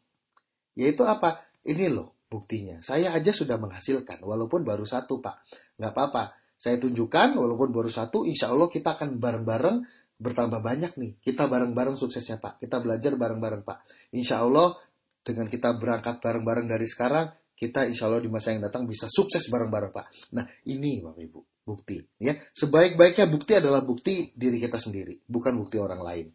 Yaitu 0.72 1.04
apa? 1.04 1.44
Ini 1.62 1.92
loh 1.92 2.16
buktinya. 2.26 2.80
Saya 2.80 3.12
aja 3.12 3.30
sudah 3.30 3.60
menghasilkan, 3.60 4.24
walaupun 4.24 4.64
baru 4.64 4.88
satu 4.88 5.20
pak. 5.20 5.44
Nggak 5.76 5.92
apa-apa. 5.92 6.24
Saya 6.56 6.80
tunjukkan, 6.80 7.36
walaupun 7.36 7.68
baru 7.68 7.92
satu, 7.92 8.24
insya 8.24 8.48
Allah 8.48 8.72
kita 8.72 8.96
akan 8.96 9.20
bareng-bareng 9.20 9.84
bertambah 10.16 10.64
banyak 10.64 10.96
nih. 10.96 11.12
Kita 11.20 11.44
bareng-bareng 11.44 12.00
suksesnya 12.00 12.40
pak. 12.40 12.56
Kita 12.64 12.80
belajar 12.80 13.12
bareng-bareng 13.20 13.62
pak. 13.62 13.84
Insya 14.16 14.40
Allah 14.40 14.72
dengan 15.20 15.52
kita 15.52 15.76
berangkat 15.76 16.24
bareng-bareng 16.24 16.64
dari 16.64 16.88
sekarang, 16.88 17.28
kita 17.56 17.84
insya 17.88 18.08
Allah 18.08 18.24
di 18.24 18.30
masa 18.32 18.52
yang 18.56 18.64
datang 18.64 18.88
bisa 18.88 19.08
sukses 19.08 19.48
bareng-bareng 19.52 19.92
pak. 19.92 20.06
Nah 20.32 20.44
ini 20.68 21.04
bapak 21.04 21.20
ibu 21.24 21.40
bukti 21.66 21.98
ya. 22.20 22.36
Sebaik-baiknya 22.54 23.26
bukti 23.26 23.52
adalah 23.58 23.82
bukti 23.82 24.30
diri 24.36 24.62
kita 24.62 24.78
sendiri, 24.78 25.26
bukan 25.26 25.56
bukti 25.58 25.76
orang 25.80 26.00
lain. 26.04 26.26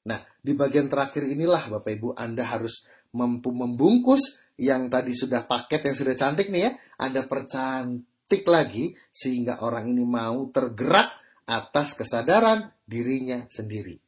Nah, 0.00 0.24
di 0.40 0.56
bagian 0.56 0.88
terakhir 0.88 1.28
inilah 1.28 1.68
Bapak 1.68 1.92
Ibu 1.92 2.08
Anda 2.16 2.48
harus 2.48 2.88
mampu 3.12 3.52
membungkus 3.52 4.40
yang 4.56 4.88
tadi 4.88 5.12
sudah 5.12 5.44
paket 5.44 5.84
yang 5.92 5.96
sudah 5.96 6.14
cantik 6.16 6.48
nih 6.48 6.62
ya. 6.64 6.70
Anda 6.96 7.28
percantik 7.28 8.44
lagi 8.48 8.96
sehingga 9.12 9.60
orang 9.60 9.92
ini 9.92 10.04
mau 10.04 10.48
tergerak 10.48 11.20
atas 11.50 11.98
kesadaran 11.98 12.70
dirinya 12.86 13.44
sendiri. 13.50 13.98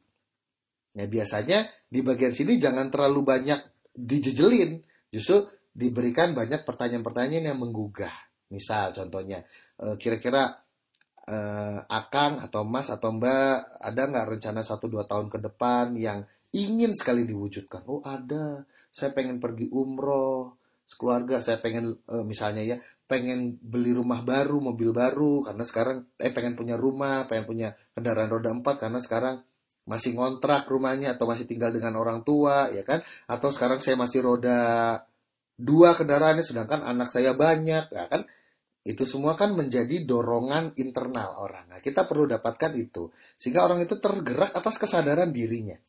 Nah, 0.93 1.05
biasanya 1.09 1.65
di 1.89 1.99
bagian 2.05 2.33
sini 2.33 2.57
jangan 2.61 2.89
terlalu 2.93 3.25
banyak 3.25 3.59
dijejelin, 3.93 4.81
justru 5.09 5.45
diberikan 5.73 6.37
banyak 6.37 6.65
pertanyaan-pertanyaan 6.65 7.49
yang 7.53 7.59
menggugah. 7.59 8.13
Misal 8.53 8.93
contohnya, 8.93 9.41
eh, 9.81 9.97
kira-kira 9.97 10.62
uh, 11.27 11.79
Akang 11.87 12.43
atau 12.43 12.67
Mas 12.67 12.91
atau 12.91 13.15
Mbak 13.15 13.79
ada 13.79 14.01
nggak 14.09 14.27
rencana 14.37 14.61
satu 14.63 14.91
dua 14.91 15.07
tahun 15.07 15.31
ke 15.31 15.39
depan 15.39 15.95
yang 15.95 16.27
ingin 16.53 16.93
sekali 16.93 17.23
diwujudkan? 17.25 17.87
Oh 17.89 18.03
ada, 18.05 18.63
saya 18.93 19.11
pengen 19.15 19.39
pergi 19.39 19.71
umroh 19.71 20.59
sekeluarga, 20.83 21.39
saya 21.39 21.63
pengen 21.63 21.95
uh, 22.11 22.23
misalnya 22.27 22.63
ya 22.63 22.77
pengen 23.07 23.59
beli 23.59 23.93
rumah 23.95 24.23
baru, 24.23 24.59
mobil 24.59 24.91
baru 24.91 25.43
karena 25.45 25.63
sekarang 25.63 25.97
eh 26.19 26.31
pengen 26.31 26.55
punya 26.59 26.75
rumah, 26.75 27.25
pengen 27.29 27.45
punya 27.47 27.69
kendaraan 27.95 28.29
roda 28.31 28.51
empat 28.51 28.87
karena 28.87 28.99
sekarang 28.99 29.35
masih 29.83 30.15
ngontrak 30.15 30.63
rumahnya 30.71 31.19
atau 31.19 31.27
masih 31.27 31.43
tinggal 31.43 31.75
dengan 31.75 31.99
orang 31.99 32.23
tua 32.23 32.71
ya 32.71 32.83
kan? 32.87 33.03
Atau 33.27 33.51
sekarang 33.51 33.83
saya 33.83 33.99
masih 33.99 34.23
roda 34.23 34.59
dua 35.53 35.93
kendaraannya 35.93 36.41
sedangkan 36.41 36.81
anak 36.81 37.13
saya 37.13 37.37
banyak 37.37 37.85
ya 37.93 38.03
kan 38.09 38.25
itu 38.83 39.07
semua 39.07 39.39
kan 39.39 39.55
menjadi 39.55 40.03
dorongan 40.03 40.75
internal 40.75 41.39
orang. 41.39 41.71
Nah, 41.71 41.79
kita 41.79 42.03
perlu 42.03 42.27
dapatkan 42.27 42.71
itu. 42.75 43.07
Sehingga 43.39 43.63
orang 43.63 43.83
itu 43.87 43.95
tergerak 43.95 44.51
atas 44.51 44.75
kesadaran 44.75 45.31
dirinya. 45.31 45.79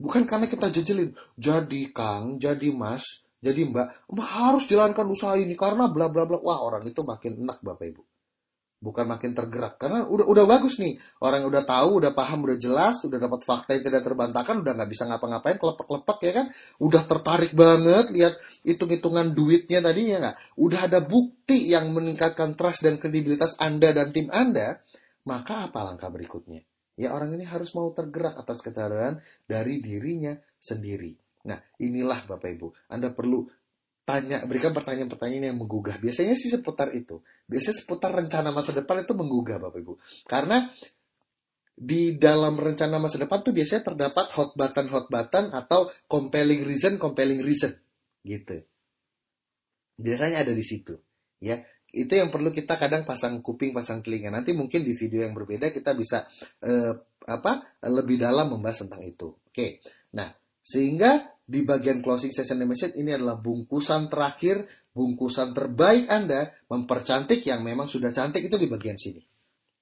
Bukan 0.00 0.26
karena 0.26 0.50
kita 0.50 0.72
jejelin, 0.74 1.14
jadi 1.38 1.82
Kang, 1.94 2.42
jadi 2.42 2.74
Mas, 2.74 3.22
jadi 3.38 3.68
Mbak, 3.70 4.10
harus 4.18 4.64
jalankan 4.66 5.06
usaha 5.06 5.36
ini 5.38 5.54
karena 5.54 5.86
bla 5.86 6.10
bla 6.10 6.26
bla. 6.26 6.42
Wah, 6.42 6.58
orang 6.58 6.88
itu 6.88 7.06
makin 7.06 7.38
enak 7.38 7.62
Bapak 7.62 7.86
Ibu 7.86 8.09
bukan 8.80 9.06
makin 9.06 9.36
tergerak. 9.36 9.76
Karena 9.76 10.08
udah 10.08 10.26
udah 10.26 10.44
bagus 10.48 10.80
nih. 10.80 10.96
Orang 11.20 11.44
udah 11.46 11.62
tahu 11.62 12.00
udah 12.00 12.16
paham 12.16 12.48
udah 12.48 12.56
jelas 12.56 13.04
udah 13.04 13.20
dapat 13.20 13.44
fakta 13.44 13.76
yang 13.76 13.84
tidak 13.84 14.02
terbantahkan 14.02 14.56
udah 14.64 14.72
nggak 14.72 14.90
bisa 14.90 15.04
ngapa-ngapain 15.06 15.60
kelepek-lepek 15.60 16.18
ya 16.24 16.32
kan? 16.32 16.46
Udah 16.80 17.02
tertarik 17.04 17.52
banget 17.52 18.10
lihat 18.10 18.34
hitung-hitungan 18.64 19.36
duitnya 19.36 19.84
tadi 19.84 20.00
ya 20.10 20.18
nggak? 20.18 20.36
Udah 20.58 20.80
ada 20.88 20.98
bukti 21.04 21.70
yang 21.70 21.92
meningkatkan 21.92 22.56
trust 22.56 22.82
dan 22.82 22.96
kredibilitas 22.96 23.54
anda 23.60 23.92
dan 23.92 24.10
tim 24.10 24.32
anda 24.32 24.80
maka 25.28 25.68
apa 25.68 25.84
langkah 25.84 26.08
berikutnya? 26.08 26.64
Ya 26.96 27.16
orang 27.16 27.32
ini 27.36 27.48
harus 27.48 27.72
mau 27.76 27.92
tergerak 27.92 28.36
atas 28.36 28.60
kesadaran 28.60 29.20
dari 29.48 29.80
dirinya 29.80 30.36
sendiri. 30.60 31.16
Nah, 31.48 31.56
inilah 31.80 32.28
Bapak 32.28 32.52
Ibu. 32.52 32.68
Anda 32.92 33.16
perlu 33.16 33.48
tanya, 34.10 34.42
berikan 34.42 34.74
pertanyaan-pertanyaan 34.74 35.54
yang 35.54 35.58
menggugah. 35.62 36.02
Biasanya 36.02 36.34
sih 36.34 36.50
seputar 36.50 36.90
itu. 36.90 37.22
Biasanya 37.46 37.76
seputar 37.86 38.10
rencana 38.10 38.50
masa 38.50 38.74
depan 38.74 39.06
itu 39.06 39.14
menggugah 39.14 39.62
Bapak 39.62 39.78
Ibu. 39.78 39.94
Karena 40.26 40.66
di 41.80 42.20
dalam 42.20 42.60
rencana 42.60 43.00
masa 43.00 43.16
depan 43.16 43.40
tuh 43.40 43.56
biasanya 43.56 43.88
terdapat 43.88 44.28
hot 44.36 44.52
button 44.52 44.92
hot 44.92 45.08
button 45.08 45.48
atau 45.48 45.88
compelling 46.04 46.60
reason 46.68 47.00
compelling 47.00 47.40
reason 47.40 47.72
gitu 48.20 48.60
biasanya 49.96 50.44
ada 50.44 50.52
di 50.52 50.60
situ 50.60 50.92
ya 51.40 51.56
itu 51.88 52.12
yang 52.12 52.28
perlu 52.28 52.52
kita 52.52 52.76
kadang 52.76 53.08
pasang 53.08 53.40
kuping 53.40 53.72
pasang 53.72 54.04
telinga 54.04 54.28
nanti 54.28 54.52
mungkin 54.52 54.84
di 54.84 54.92
video 54.92 55.24
yang 55.24 55.32
berbeda 55.32 55.72
kita 55.72 55.96
bisa 55.96 56.28
eh, 56.60 56.92
apa 57.24 57.80
lebih 57.88 58.20
dalam 58.20 58.52
membahas 58.52 58.84
tentang 58.84 59.00
itu 59.00 59.32
oke 59.32 59.66
nah 60.12 60.28
sehingga 60.70 61.34
di 61.42 61.66
bagian 61.66 61.98
closing 61.98 62.30
session 62.30 62.62
message 62.62 62.94
ini 62.94 63.10
adalah 63.10 63.42
bungkusan 63.42 64.06
terakhir 64.06 64.86
bungkusan 64.94 65.50
terbaik 65.50 66.06
Anda 66.06 66.54
mempercantik 66.70 67.42
yang 67.42 67.66
memang 67.66 67.90
sudah 67.90 68.14
cantik 68.14 68.46
itu 68.46 68.54
di 68.54 68.70
bagian 68.70 68.94
sini 68.94 69.18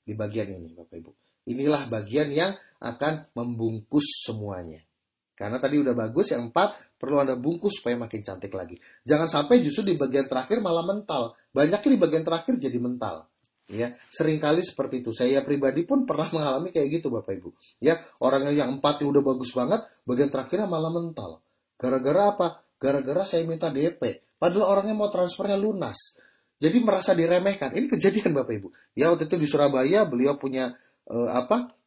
di 0.01 0.17
bagian 0.17 0.49
ini 0.49 0.73
Bapak 0.73 0.97
Ibu 0.97 1.13
Inilah 1.49 1.89
bagian 1.89 2.29
yang 2.29 2.53
akan 2.79 3.33
membungkus 3.33 4.29
semuanya. 4.29 4.85
Karena 5.33 5.57
tadi 5.57 5.81
udah 5.81 5.95
bagus, 5.97 6.35
yang 6.35 6.53
empat 6.53 6.99
perlu 6.99 7.23
Anda 7.25 7.39
bungkus 7.39 7.81
supaya 7.81 7.97
makin 7.97 8.21
cantik 8.21 8.53
lagi. 8.53 8.77
Jangan 9.07 9.31
sampai 9.31 9.65
justru 9.65 9.87
di 9.89 9.95
bagian 9.97 10.29
terakhir 10.29 10.61
malah 10.61 10.85
mental. 10.85 11.39
Banyaknya 11.55 11.89
di 11.95 12.01
bagian 12.01 12.25
terakhir 12.27 12.59
jadi 12.61 12.77
mental. 12.77 13.28
Ya, 13.69 13.93
sering 14.09 14.41
kali 14.41 14.65
seperti 14.65 15.05
itu. 15.05 15.13
Saya 15.13 15.45
pribadi 15.45 15.85
pun 15.85 16.09
pernah 16.09 16.33
mengalami 16.33 16.73
kayak 16.73 16.89
gitu, 17.01 17.13
Bapak 17.13 17.37
Ibu. 17.37 17.51
Ya, 17.85 18.01
orang 18.25 18.49
yang 18.57 18.81
empat 18.81 19.05
udah 19.05 19.21
bagus 19.21 19.53
banget, 19.53 19.85
bagian 20.09 20.33
terakhirnya 20.33 20.65
malah 20.65 20.89
mental. 20.89 21.45
Gara-gara 21.77 22.33
apa? 22.33 22.49
Gara-gara 22.81 23.29
saya 23.29 23.45
minta 23.45 23.69
DP. 23.69 24.25
Padahal 24.41 24.81
orangnya 24.81 24.97
mau 24.97 25.13
transfernya 25.13 25.61
lunas. 25.61 26.17
Jadi 26.59 26.81
merasa 26.81 27.13
diremehkan. 27.13 27.77
Ini 27.77 27.87
kejadian 27.87 28.33
Bapak 28.33 28.55
Ibu. 28.57 28.69
Ya 28.97 29.13
waktu 29.13 29.29
itu 29.29 29.37
di 29.37 29.47
Surabaya 29.47 30.09
beliau 30.09 30.41
punya 30.41 30.73
uh, 31.09 31.31
apa 31.33 31.79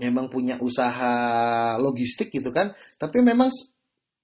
memang 0.00 0.26
punya 0.26 0.58
usaha 0.58 1.14
logistik 1.78 2.34
gitu 2.34 2.50
kan 2.50 2.74
tapi 2.98 3.22
memang 3.22 3.46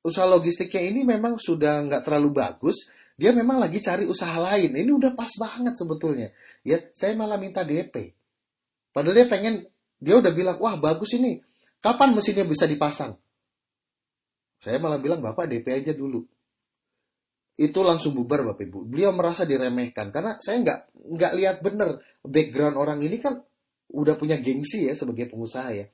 usaha 0.03 0.27
logistiknya 0.27 0.83
ini 0.83 1.07
memang 1.07 1.39
sudah 1.39 1.87
nggak 1.87 2.03
terlalu 2.03 2.35
bagus 2.35 2.91
dia 3.21 3.37
memang 3.37 3.61
lagi 3.61 3.85
cari 3.85 4.09
usaha 4.09 4.33
lain. 4.41 4.73
Ini 4.73 4.89
udah 4.89 5.13
pas 5.13 5.29
banget 5.37 5.77
sebetulnya. 5.77 6.33
Ya 6.65 6.81
saya 6.97 7.13
malah 7.13 7.37
minta 7.37 7.61
DP 7.61 8.17
padahal 8.97 9.13
dia 9.21 9.27
pengen 9.29 9.69
dia 10.01 10.17
udah 10.17 10.33
bilang 10.33 10.57
wah 10.57 10.81
bagus 10.81 11.13
ini. 11.21 11.37
Kapan 11.85 12.17
mesinnya 12.17 12.49
bisa 12.49 12.65
dipasang? 12.65 13.17
Saya 14.61 14.77
malah 14.81 15.01
bilang 15.01 15.21
bapak 15.21 15.49
DP 15.49 15.85
aja 15.85 15.93
dulu. 15.93 16.25
Itu 17.61 17.85
langsung 17.85 18.17
bubar 18.17 18.41
bapak 18.45 18.69
ibu. 18.69 18.89
Beliau 18.89 19.13
merasa 19.13 19.45
diremehkan. 19.45 20.13
Karena 20.13 20.37
saya 20.41 20.61
nggak 20.65 20.81
nggak 20.97 21.33
lihat 21.37 21.57
bener 21.61 22.01
background 22.25 22.77
orang 22.77 23.01
ini 23.05 23.21
kan 23.21 23.37
udah 23.93 24.17
punya 24.17 24.41
gengsi 24.41 24.89
ya 24.89 24.97
sebagai 24.97 25.29
pengusaha 25.29 25.69
ya. 25.77 25.89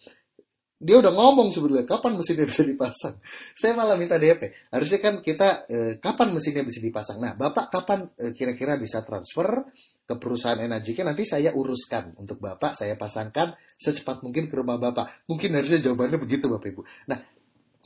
Dia 0.77 1.01
udah 1.01 1.09
ngomong 1.09 1.49
sebetulnya 1.57 1.89
kapan 1.89 2.21
mesinnya 2.21 2.45
bisa 2.53 2.63
dipasang. 2.63 3.17
Saya 3.57 3.73
malah 3.73 3.97
minta 3.97 4.21
DP. 4.21 4.69
Harusnya 4.69 5.01
kan 5.01 5.15
kita 5.25 5.65
eh, 5.73 5.93
kapan 5.97 6.37
mesinnya 6.37 6.65
bisa 6.65 6.85
dipasang. 6.85 7.17
Nah, 7.17 7.33
Bapak 7.33 7.73
kapan 7.73 8.05
eh, 8.21 8.37
kira-kira 8.37 8.77
bisa 8.77 9.01
transfer 9.01 9.65
ke 10.07 10.15
perusahaan 10.23 10.63
energi 10.63 10.95
nanti 11.03 11.27
saya 11.27 11.51
uruskan 11.51 12.15
untuk 12.23 12.39
Bapak 12.39 12.79
saya 12.79 12.95
pasangkan 12.95 13.59
secepat 13.75 14.23
mungkin 14.23 14.47
ke 14.47 14.55
rumah 14.55 14.79
Bapak. 14.79 15.27
Mungkin 15.27 15.57
harusnya 15.57 15.83
jawabannya 15.83 16.19
begitu 16.21 16.47
Bapak 16.47 16.69
Ibu. 16.71 16.83
Nah, 17.11 17.19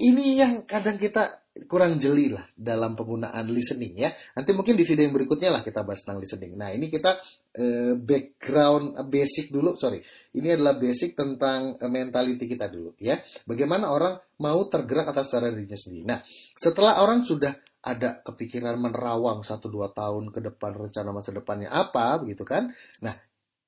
ini 0.00 0.40
yang 0.40 0.64
kadang 0.64 0.96
kita 0.96 1.40
kurang 1.68 2.00
jeli 2.00 2.32
lah 2.32 2.46
dalam 2.54 2.96
penggunaan 2.96 3.44
listening 3.52 3.98
ya. 3.98 4.08
Nanti 4.38 4.56
mungkin 4.56 4.78
di 4.78 4.86
video 4.86 5.04
yang 5.04 5.12
berikutnya 5.12 5.50
lah 5.52 5.62
kita 5.66 5.84
bahas 5.84 6.00
tentang 6.00 6.22
listening. 6.22 6.56
Nah 6.56 6.72
ini 6.72 6.88
kita 6.88 7.20
uh, 7.60 7.94
background 8.00 8.96
uh, 8.96 9.04
basic 9.04 9.52
dulu, 9.52 9.76
sorry. 9.76 10.00
Ini 10.32 10.56
adalah 10.56 10.78
basic 10.80 11.18
tentang 11.18 11.76
uh, 11.76 11.90
mentality 11.90 12.48
kita 12.48 12.70
dulu 12.70 12.96
ya. 12.96 13.18
Bagaimana 13.44 13.92
orang 13.92 14.16
mau 14.40 14.60
tergerak 14.70 15.12
atas 15.12 15.28
cara 15.28 15.52
dirinya 15.52 15.76
sendiri. 15.76 16.04
Nah 16.06 16.18
setelah 16.56 17.02
orang 17.04 17.26
sudah 17.26 17.52
ada 17.80 18.20
kepikiran 18.24 18.76
menerawang 18.80 19.44
satu 19.44 19.68
dua 19.68 19.92
tahun 19.92 20.32
ke 20.32 20.40
depan 20.52 20.76
rencana 20.76 21.10
masa 21.12 21.34
depannya 21.34 21.68
apa 21.68 22.16
begitu 22.24 22.46
kan. 22.46 22.72
Nah 23.04 23.14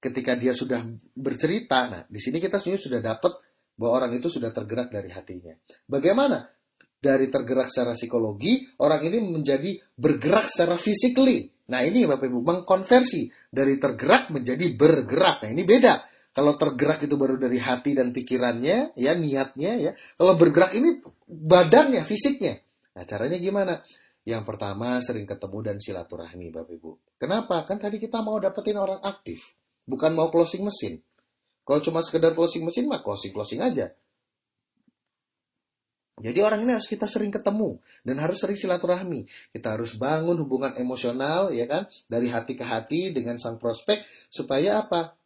ketika 0.02 0.34
dia 0.38 0.54
sudah 0.56 0.82
bercerita, 1.14 1.86
nah 1.90 2.02
di 2.08 2.18
sini 2.18 2.42
kita 2.42 2.58
sebenarnya 2.58 2.82
sudah 2.82 3.00
dapat 3.02 3.32
bahwa 3.82 4.06
orang 4.06 4.14
itu 4.14 4.30
sudah 4.30 4.54
tergerak 4.54 4.94
dari 4.94 5.10
hatinya. 5.10 5.58
Bagaimana? 5.90 6.46
Dari 7.02 7.26
tergerak 7.26 7.66
secara 7.66 7.98
psikologi, 7.98 8.62
orang 8.78 9.02
ini 9.02 9.18
menjadi 9.18 9.74
bergerak 9.98 10.46
secara 10.46 10.78
physically. 10.78 11.50
Nah 11.66 11.82
ini 11.82 12.06
Bapak 12.06 12.30
Ibu, 12.30 12.38
mengkonversi 12.46 13.26
dari 13.50 13.74
tergerak 13.82 14.30
menjadi 14.30 14.70
bergerak. 14.78 15.42
Nah 15.42 15.50
ini 15.50 15.66
beda. 15.66 15.98
Kalau 16.30 16.54
tergerak 16.54 17.02
itu 17.02 17.18
baru 17.18 17.34
dari 17.34 17.58
hati 17.58 17.98
dan 17.98 18.14
pikirannya, 18.14 18.94
ya 18.94 19.12
niatnya 19.18 19.72
ya. 19.82 19.92
Kalau 20.14 20.38
bergerak 20.38 20.78
ini 20.78 21.02
badannya, 21.26 22.06
fisiknya. 22.06 22.62
Nah 22.94 23.02
caranya 23.02 23.42
gimana? 23.42 23.82
Yang 24.22 24.42
pertama 24.46 25.02
sering 25.02 25.26
ketemu 25.26 25.58
dan 25.58 25.76
silaturahmi 25.82 26.54
Bapak 26.54 26.72
Ibu. 26.78 27.18
Kenapa? 27.18 27.66
Kan 27.66 27.82
tadi 27.82 27.98
kita 27.98 28.22
mau 28.22 28.38
dapetin 28.38 28.78
orang 28.78 29.02
aktif. 29.02 29.42
Bukan 29.82 30.14
mau 30.14 30.30
closing 30.30 30.62
mesin. 30.62 31.02
Kalau 31.62 31.80
cuma 31.80 32.02
sekedar 32.02 32.34
closing 32.34 32.66
mesin 32.66 32.90
mah 32.90 33.00
closing-closing 33.00 33.62
aja. 33.62 33.94
Jadi 36.22 36.38
orang 36.38 36.62
ini 36.62 36.76
harus 36.76 36.86
kita 36.86 37.10
sering 37.10 37.34
ketemu 37.34 37.82
dan 38.06 38.20
harus 38.22 38.38
sering 38.38 38.54
silaturahmi. 38.54 39.26
Kita 39.50 39.74
harus 39.74 39.98
bangun 39.98 40.38
hubungan 40.38 40.70
emosional 40.78 41.50
ya 41.50 41.66
kan 41.66 41.90
dari 42.06 42.30
hati 42.30 42.54
ke 42.54 42.62
hati 42.62 43.10
dengan 43.10 43.42
sang 43.42 43.58
prospek 43.58 44.06
supaya 44.30 44.86
apa? 44.86 45.18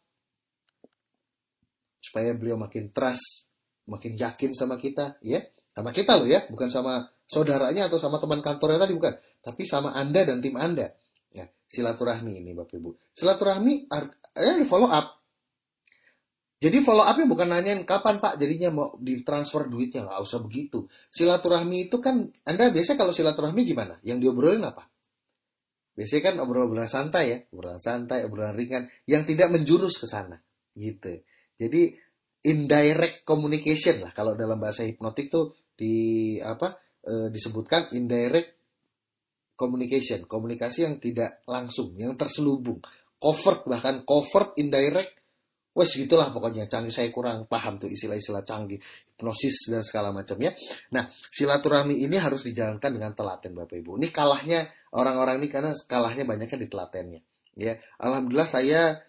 Supaya 2.01 2.33
beliau 2.33 2.57
makin 2.57 2.89
trust, 2.89 3.45
makin 3.85 4.17
yakin 4.17 4.57
sama 4.57 4.81
kita 4.81 5.21
ya. 5.21 5.45
Sama 5.77 5.93
kita 5.93 6.17
loh 6.17 6.25
ya, 6.25 6.41
bukan 6.49 6.73
sama 6.73 7.05
saudaranya 7.29 7.85
atau 7.85 8.01
sama 8.01 8.17
teman 8.17 8.41
kantornya 8.41 8.81
tadi 8.81 8.97
bukan, 8.97 9.13
tapi 9.45 9.69
sama 9.69 9.93
Anda 9.93 10.25
dan 10.25 10.41
tim 10.41 10.57
Anda. 10.57 10.89
Ya, 11.29 11.45
silaturahmi 11.69 12.41
ini 12.41 12.57
Bapak 12.57 12.81
Ibu. 12.81 13.13
Silaturahmi 13.13 13.85
ya 14.33 14.57
follow 14.65 14.89
up 14.89 15.17
jadi 16.57 16.81
follow 16.81 17.05
up-nya 17.05 17.29
bukan 17.29 17.53
nanyain 17.53 17.85
kapan 17.85 18.17
Pak 18.17 18.41
jadinya 18.41 18.73
mau 18.73 18.87
ditransfer 18.97 19.69
duitnya, 19.69 20.09
nggak 20.09 20.21
usah 20.25 20.41
begitu. 20.41 20.89
Silaturahmi 21.13 21.85
itu 21.85 22.01
kan, 22.01 22.33
Anda 22.49 22.73
biasa 22.73 22.97
kalau 22.97 23.13
silaturahmi 23.13 23.61
gimana? 23.61 24.01
Yang 24.01 24.25
diobrolin 24.25 24.65
apa? 24.65 24.89
Biasanya 25.93 26.23
kan 26.29 26.35
obrolan-obrolan 26.41 26.89
santai 26.89 27.25
ya, 27.29 27.37
obrolan 27.53 27.81
santai, 27.81 28.25
obrolan 28.25 28.57
ringan, 28.57 28.89
yang 29.05 29.25
tidak 29.25 29.53
menjurus 29.53 30.01
ke 30.01 30.09
sana, 30.09 30.37
gitu. 30.73 31.25
Jadi 31.57 31.93
indirect 32.45 33.25
communication 33.25 34.05
lah, 34.05 34.13
kalau 34.13 34.37
dalam 34.37 34.61
bahasa 34.61 34.85
hipnotik 34.85 35.29
tuh 35.33 35.57
di 35.73 36.37
apa 36.37 36.77
e, 37.01 37.33
disebutkan 37.33 37.93
indirect 37.97 38.57
communication, 39.57 40.29
komunikasi 40.29 40.85
yang 40.85 40.95
tidak 41.01 41.41
langsung, 41.49 41.97
yang 41.97 42.13
terselubung, 42.13 42.77
covert 43.17 43.65
bahkan 43.65 44.05
covert 44.05 44.53
indirect 44.61 45.16
Wes 45.77 45.93
gitulah 45.93 46.33
pokoknya 46.33 46.65
canggih 46.65 46.89
saya 46.89 47.13
kurang 47.13 47.45
paham 47.45 47.77
tuh 47.77 47.85
istilah-istilah 47.85 48.41
canggih 48.41 48.81
hipnosis 49.13 49.69
dan 49.69 49.85
segala 49.85 50.09
macam 50.09 50.33
ya. 50.41 50.49
Nah 50.89 51.05
silaturahmi 51.29 52.01
ini 52.01 52.17
harus 52.17 52.41
dijalankan 52.41 52.97
dengan 52.97 53.13
telaten 53.13 53.53
Bapak 53.53 53.77
Ibu. 53.77 54.01
Ini 54.01 54.09
kalahnya 54.09 54.65
orang-orang 54.97 55.37
ini 55.37 55.53
karena 55.53 55.77
kalahnya 55.85 56.25
banyaknya 56.25 56.57
di 56.57 56.67
telatennya. 56.67 57.21
Ya, 57.53 57.77
alhamdulillah 58.01 58.49
saya 58.49 59.05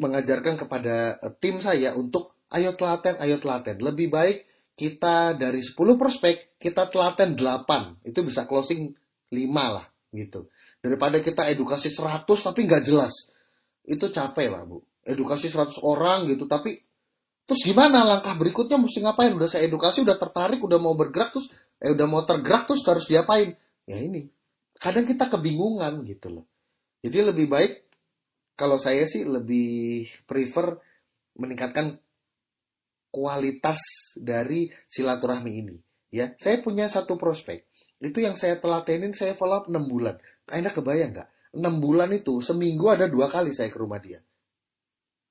mengajarkan 0.00 0.56
kepada 0.56 1.20
eh, 1.20 1.32
tim 1.36 1.60
saya 1.60 1.92
untuk 1.92 2.48
ayo 2.48 2.72
telaten, 2.72 3.20
ayo 3.20 3.36
telaten. 3.36 3.76
Lebih 3.76 4.08
baik 4.08 4.38
kita 4.72 5.36
dari 5.36 5.60
10 5.60 5.76
prospek 6.00 6.56
kita 6.56 6.88
telaten 6.88 7.36
8 7.36 8.08
itu 8.08 8.20
bisa 8.24 8.48
closing 8.48 8.88
5 9.28 9.36
lah 9.52 9.84
gitu. 10.16 10.48
Daripada 10.80 11.20
kita 11.20 11.44
edukasi 11.52 11.92
100 11.92 12.24
tapi 12.24 12.64
nggak 12.64 12.84
jelas. 12.88 13.12
Itu 13.84 14.08
capek 14.08 14.48
lah 14.48 14.64
Bu 14.64 14.95
edukasi 15.06 15.46
100 15.46 15.78
orang 15.86 16.26
gitu 16.26 16.50
tapi 16.50 16.82
terus 17.46 17.62
gimana? 17.62 18.02
Langkah 18.02 18.34
berikutnya 18.34 18.74
mesti 18.76 19.06
ngapain? 19.06 19.30
Udah 19.38 19.46
saya 19.46 19.70
edukasi 19.70 20.02
udah 20.02 20.18
tertarik 20.18 20.58
udah 20.58 20.82
mau 20.82 20.98
bergerak 20.98 21.30
terus 21.30 21.46
eh 21.78 21.94
udah 21.94 22.06
mau 22.10 22.26
tergerak 22.26 22.66
terus 22.66 22.82
harus 22.82 23.06
diapain? 23.06 23.54
Ya 23.86 24.02
ini 24.02 24.26
kadang 24.76 25.06
kita 25.06 25.30
kebingungan 25.30 26.02
gitu 26.04 26.28
loh. 26.28 26.44
Jadi 27.06 27.22
lebih 27.22 27.46
baik 27.46 27.72
kalau 28.58 28.82
saya 28.82 29.06
sih 29.06 29.22
lebih 29.22 30.10
prefer 30.26 30.74
meningkatkan 31.38 32.02
kualitas 33.14 33.78
dari 34.18 34.66
silaturahmi 34.90 35.52
ini 35.54 35.76
ya. 36.10 36.34
Saya 36.34 36.58
punya 36.60 36.90
satu 36.90 37.14
prospek 37.14 37.62
itu 38.02 38.20
yang 38.20 38.34
saya 38.34 38.58
telatenin 38.60 39.16
saya 39.16 39.38
follow 39.38 39.64
up 39.64 39.66
6 39.70 39.78
bulan. 39.86 40.18
Anda 40.50 40.68
kebayang 40.74 41.14
nggak? 41.14 41.28
6 41.56 41.62
bulan 41.80 42.10
itu 42.12 42.42
seminggu 42.44 42.90
ada 42.92 43.08
dua 43.08 43.30
kali 43.32 43.54
saya 43.56 43.72
ke 43.72 43.78
rumah 43.80 44.02
dia 44.02 44.20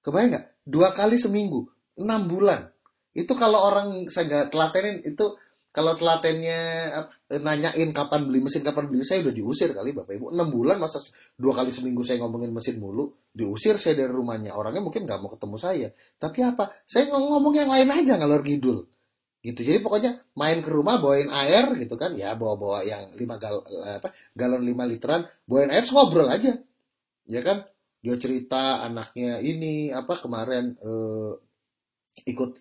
Kebayang 0.05 0.29
nggak? 0.37 0.45
Dua 0.61 0.93
kali 0.93 1.17
seminggu. 1.17 1.65
6 1.97 2.05
bulan. 2.29 2.69
Itu 3.15 3.33
kalau 3.33 3.65
orang 3.65 4.05
saya 4.13 4.29
nggak 4.29 4.45
telatenin 4.53 5.01
itu 5.01 5.33
kalau 5.75 5.91
telatennya 5.99 6.87
nanyain 7.35 7.91
kapan 7.91 8.31
beli 8.31 8.47
mesin, 8.47 8.63
kapan 8.63 8.87
beli 8.87 9.03
saya 9.03 9.27
udah 9.27 9.33
diusir 9.35 9.75
kali 9.75 9.91
Bapak 9.91 10.15
Ibu. 10.15 10.31
6 10.31 10.55
bulan 10.55 10.79
masa 10.79 11.03
dua 11.35 11.51
kali 11.51 11.73
seminggu 11.73 11.99
saya 11.99 12.23
ngomongin 12.23 12.55
mesin 12.55 12.79
mulu, 12.79 13.11
diusir 13.35 13.75
saya 13.75 13.99
dari 13.99 14.07
rumahnya. 14.07 14.55
Orangnya 14.55 14.79
mungkin 14.79 15.03
nggak 15.03 15.19
mau 15.19 15.27
ketemu 15.35 15.57
saya. 15.59 15.89
Tapi 16.15 16.39
apa? 16.47 16.71
Saya 16.87 17.11
ngomong 17.11 17.51
yang 17.59 17.67
lain 17.67 17.91
aja 17.91 18.15
ngalor 18.15 18.39
ngidul. 18.45 18.87
Gitu. 19.43 19.61
Jadi 19.61 19.79
pokoknya 19.83 20.25
main 20.39 20.63
ke 20.63 20.71
rumah 20.71 20.95
bawain 20.97 21.27
air 21.27 21.75
gitu 21.75 21.99
kan. 21.99 22.15
Ya 22.15 22.39
bawa-bawa 22.39 22.81
yang 22.87 23.11
5 23.11 23.19
gal 23.35 23.59
apa 23.83 24.15
galon 24.31 24.63
5 24.63 24.91
literan, 24.95 25.27
bawain 25.43 25.75
air 25.75 25.83
ngobrol 25.91 26.31
aja. 26.31 26.55
Ya 27.27 27.41
kan? 27.43 27.67
Dia 28.05 28.21
cerita 28.21 28.85
anaknya 28.85 29.41
ini 29.41 29.89
apa 29.89 30.21
kemarin 30.21 30.77
eh, 30.77 31.33
ikut 32.29 32.51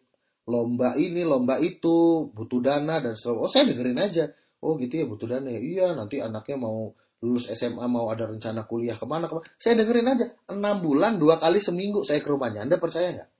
lomba 0.49 0.97
ini, 0.97 1.21
lomba 1.21 1.61
itu, 1.61 2.29
butuh 2.33 2.61
dana 2.65 2.97
dan 3.05 3.13
seterusnya. 3.13 3.45
Oh, 3.45 3.51
saya 3.53 3.65
dengerin 3.69 4.01
aja. 4.01 4.25
Oh, 4.65 4.81
gitu 4.81 5.05
ya 5.05 5.05
butuh 5.05 5.29
dana 5.29 5.53
ya. 5.53 5.61
Iya, 5.61 5.87
nanti 5.93 6.17
anaknya 6.25 6.57
mau 6.57 6.97
lulus 7.21 7.49
SMA 7.53 7.85
mau 7.89 8.09
ada 8.13 8.29
rencana 8.29 8.65
kuliah 8.65 8.97
ke 8.97 9.05
mana 9.05 9.29
ke 9.29 9.37
mana. 9.37 9.45
Saya 9.61 9.81
dengerin 9.81 10.09
aja. 10.09 10.27
Enam 10.49 10.81
bulan 10.81 11.21
dua 11.21 11.37
kali 11.37 11.61
seminggu 11.61 12.05
saya 12.09 12.25
ke 12.25 12.29
rumahnya. 12.33 12.65
Anda 12.65 12.81
percaya 12.81 13.13
nggak? 13.13 13.31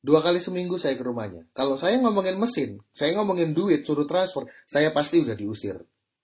Dua 0.00 0.18
kali 0.24 0.42
seminggu 0.42 0.74
saya 0.80 0.98
ke 0.98 1.04
rumahnya. 1.06 1.46
Kalau 1.54 1.78
saya 1.78 2.02
ngomongin 2.02 2.34
mesin, 2.34 2.82
saya 2.90 3.14
ngomongin 3.14 3.52
duit, 3.52 3.84
suruh 3.84 4.08
transfer, 4.08 4.48
saya 4.64 4.90
pasti 4.96 5.20
udah 5.20 5.36
diusir. 5.36 5.76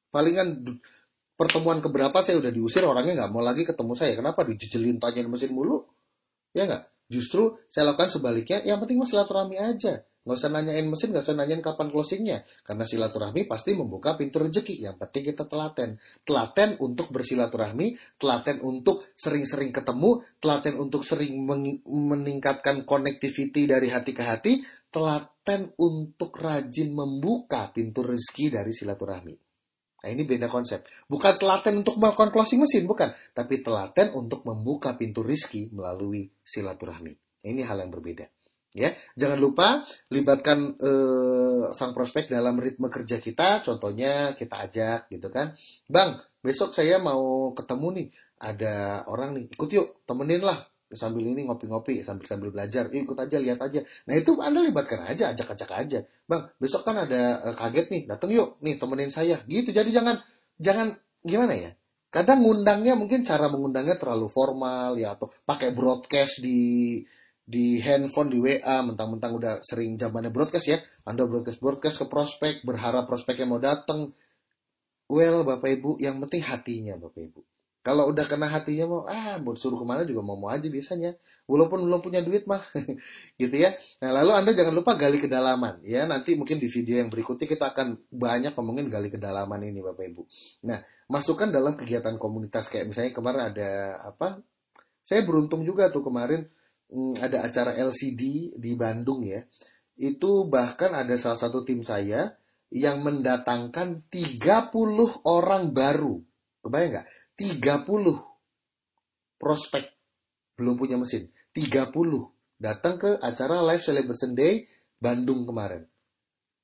Palingan 0.08 0.64
pertemuan 1.36 1.84
keberapa 1.84 2.18
saya 2.24 2.40
udah 2.40 2.50
diusir, 2.50 2.82
orangnya 2.82 3.24
nggak 3.24 3.32
mau 3.32 3.44
lagi 3.44 3.62
ketemu 3.62 3.92
saya. 3.92 4.16
Kenapa 4.16 4.42
dijejelin 4.42 4.96
tanyain 4.96 5.28
mesin 5.28 5.52
mulu? 5.52 5.84
Ya 6.56 6.64
nggak? 6.64 7.06
Justru 7.06 7.62
saya 7.70 7.92
lakukan 7.92 8.10
sebaliknya, 8.10 8.64
yang 8.66 8.82
penting 8.82 8.98
mas 8.98 9.14
silaturahmi 9.14 9.60
aja. 9.60 10.02
Nggak 10.26 10.42
usah 10.42 10.50
nanyain 10.50 10.86
mesin, 10.90 11.14
nggak 11.14 11.22
usah 11.22 11.38
nanyain 11.38 11.62
kapan 11.62 11.86
closingnya. 11.94 12.42
Karena 12.66 12.82
silaturahmi 12.82 13.46
pasti 13.46 13.78
membuka 13.78 14.18
pintu 14.18 14.42
rezeki. 14.42 14.82
Yang 14.82 14.98
penting 14.98 15.22
kita 15.30 15.46
telaten. 15.46 16.02
Telaten 16.26 16.74
untuk 16.82 17.14
bersilaturahmi, 17.14 18.18
telaten 18.18 18.58
untuk 18.58 19.06
sering-sering 19.14 19.70
ketemu, 19.70 20.26
telaten 20.42 20.74
untuk 20.82 21.06
sering 21.06 21.46
meningkatkan 21.86 22.82
connectivity 22.82 23.70
dari 23.70 23.86
hati 23.86 24.10
ke 24.10 24.24
hati, 24.26 24.52
telaten 24.90 25.70
untuk 25.78 26.34
rajin 26.34 26.90
membuka 26.90 27.70
pintu 27.70 28.02
rezeki 28.02 28.50
dari 28.50 28.74
silaturahmi. 28.74 29.45
Nah 30.02 30.08
ini 30.12 30.22
beda 30.22 30.46
konsep. 30.46 30.84
Bukan 31.08 31.40
telaten 31.40 31.80
untuk 31.80 31.96
melakukan 31.96 32.30
closing 32.30 32.62
mesin, 32.62 32.84
bukan. 32.84 33.10
Tapi 33.32 33.64
telaten 33.64 34.12
untuk 34.12 34.44
membuka 34.44 34.94
pintu 34.94 35.24
rizki 35.24 35.72
melalui 35.72 36.28
silaturahmi. 36.44 37.42
Ini 37.46 37.62
hal 37.64 37.82
yang 37.86 37.92
berbeda. 37.94 38.26
Ya, 38.76 38.92
jangan 39.16 39.40
lupa 39.40 39.88
libatkan 40.12 40.76
eh, 40.76 41.64
sang 41.72 41.96
prospek 41.96 42.28
dalam 42.28 42.60
ritme 42.60 42.92
kerja 42.92 43.16
kita. 43.18 43.64
Contohnya 43.64 44.36
kita 44.36 44.68
ajak 44.68 45.08
gitu 45.08 45.32
kan, 45.32 45.56
bang 45.88 46.12
besok 46.46 46.70
saya 46.70 47.02
mau 47.02 47.50
ketemu 47.58 47.88
nih 47.98 48.08
ada 48.38 49.02
orang 49.10 49.34
nih 49.34 49.44
ikut 49.50 49.70
yuk 49.74 49.88
temenin 50.06 50.46
lah 50.46 50.62
sambil 50.94 51.26
ini 51.26 51.46
ngopi-ngopi 51.46 52.06
sambil 52.06 52.26
sambil 52.26 52.48
belajar. 52.54 52.86
Ikut 52.92 53.18
aja 53.18 53.36
lihat 53.42 53.58
aja. 53.58 53.80
Nah 54.06 54.14
itu 54.14 54.38
anda 54.38 54.62
libatkan 54.62 55.02
aja 55.02 55.34
ajak-ajak 55.34 55.70
aja. 55.74 55.98
Bang 56.28 56.50
besok 56.62 56.86
kan 56.86 57.02
ada 57.02 57.42
uh, 57.42 57.54
kaget 57.58 57.86
nih 57.90 58.02
datang 58.06 58.30
yuk. 58.30 58.60
Nih 58.62 58.78
temenin 58.78 59.10
saya. 59.10 59.42
Gitu 59.46 59.74
jadi 59.74 59.90
jangan 59.90 60.22
jangan 60.62 60.94
gimana 61.26 61.54
ya? 61.58 61.70
Kadang 62.10 62.46
ngundangnya 62.46 62.94
mungkin 62.94 63.26
cara 63.26 63.50
mengundangnya 63.50 63.98
terlalu 63.98 64.30
formal 64.30 64.94
ya 64.94 65.18
atau 65.18 65.28
pakai 65.44 65.74
broadcast 65.74 66.38
di 66.40 67.02
di 67.46 67.78
handphone 67.78 68.30
di 68.30 68.38
WA 68.42 68.82
mentang-mentang 68.82 69.32
udah 69.38 69.54
sering 69.66 69.98
zamannya 69.98 70.30
broadcast 70.30 70.66
ya. 70.70 70.78
Anda 71.02 71.26
broadcast 71.26 71.58
broadcast 71.58 71.96
ke 71.98 72.06
prospek 72.06 72.62
berharap 72.62 73.10
prospeknya 73.10 73.46
mau 73.46 73.58
datang 73.58 74.14
well 75.10 75.46
bapak 75.46 75.78
ibu 75.78 75.90
yang 76.02 76.18
penting 76.22 76.42
hatinya 76.42 76.94
bapak 76.98 77.30
ibu 77.30 77.40
kalau 77.86 78.10
udah 78.10 78.26
kena 78.26 78.50
hatinya 78.50 78.90
mau 78.90 79.06
ah 79.06 79.38
mau 79.38 79.54
ke 79.54 79.86
mana 79.86 80.02
juga 80.02 80.18
mau 80.26 80.34
mau 80.34 80.50
aja 80.50 80.66
biasanya. 80.66 81.14
Walaupun 81.46 81.86
belum 81.86 82.02
punya 82.02 82.26
duit 82.26 82.42
mah, 82.50 82.66
gitu 83.40 83.54
ya. 83.54 83.78
Nah 84.02 84.10
lalu 84.10 84.34
anda 84.34 84.50
jangan 84.50 84.74
lupa 84.74 84.98
gali 84.98 85.22
kedalaman 85.22 85.78
ya. 85.86 86.02
Nanti 86.02 86.34
mungkin 86.34 86.58
di 86.58 86.66
video 86.66 86.98
yang 86.98 87.06
berikutnya 87.06 87.46
kita 87.46 87.70
akan 87.70 88.10
banyak 88.10 88.50
ngomongin 88.58 88.90
gali 88.90 89.06
kedalaman 89.06 89.62
ini 89.62 89.78
bapak 89.78 90.02
ibu. 90.02 90.26
Nah 90.66 90.82
masukkan 91.06 91.46
dalam 91.54 91.78
kegiatan 91.78 92.18
komunitas 92.18 92.66
kayak 92.66 92.90
misalnya 92.90 93.14
kemarin 93.14 93.42
ada 93.54 93.70
apa? 94.02 94.42
Saya 95.06 95.22
beruntung 95.22 95.62
juga 95.62 95.86
tuh 95.94 96.02
kemarin 96.02 96.42
hmm, 96.90 97.22
ada 97.22 97.46
acara 97.46 97.78
LCD 97.78 98.50
di 98.58 98.74
Bandung 98.74 99.22
ya. 99.22 99.46
Itu 99.94 100.50
bahkan 100.50 100.90
ada 100.90 101.14
salah 101.14 101.38
satu 101.38 101.62
tim 101.62 101.86
saya 101.86 102.34
yang 102.74 103.06
mendatangkan 103.06 104.10
30 104.10 105.22
orang 105.22 105.70
baru. 105.70 106.18
Kebayang 106.66 106.90
nggak? 106.90 107.06
30 107.36 107.60
prospek 109.36 109.84
belum 110.56 110.74
punya 110.80 110.96
mesin. 110.96 111.28
30 111.52 111.92
datang 112.56 112.96
ke 112.96 113.20
acara 113.20 113.60
Live 113.64 113.84
Celebration 113.84 114.32
Day 114.32 114.64
Bandung 114.96 115.44
kemarin. 115.44 115.84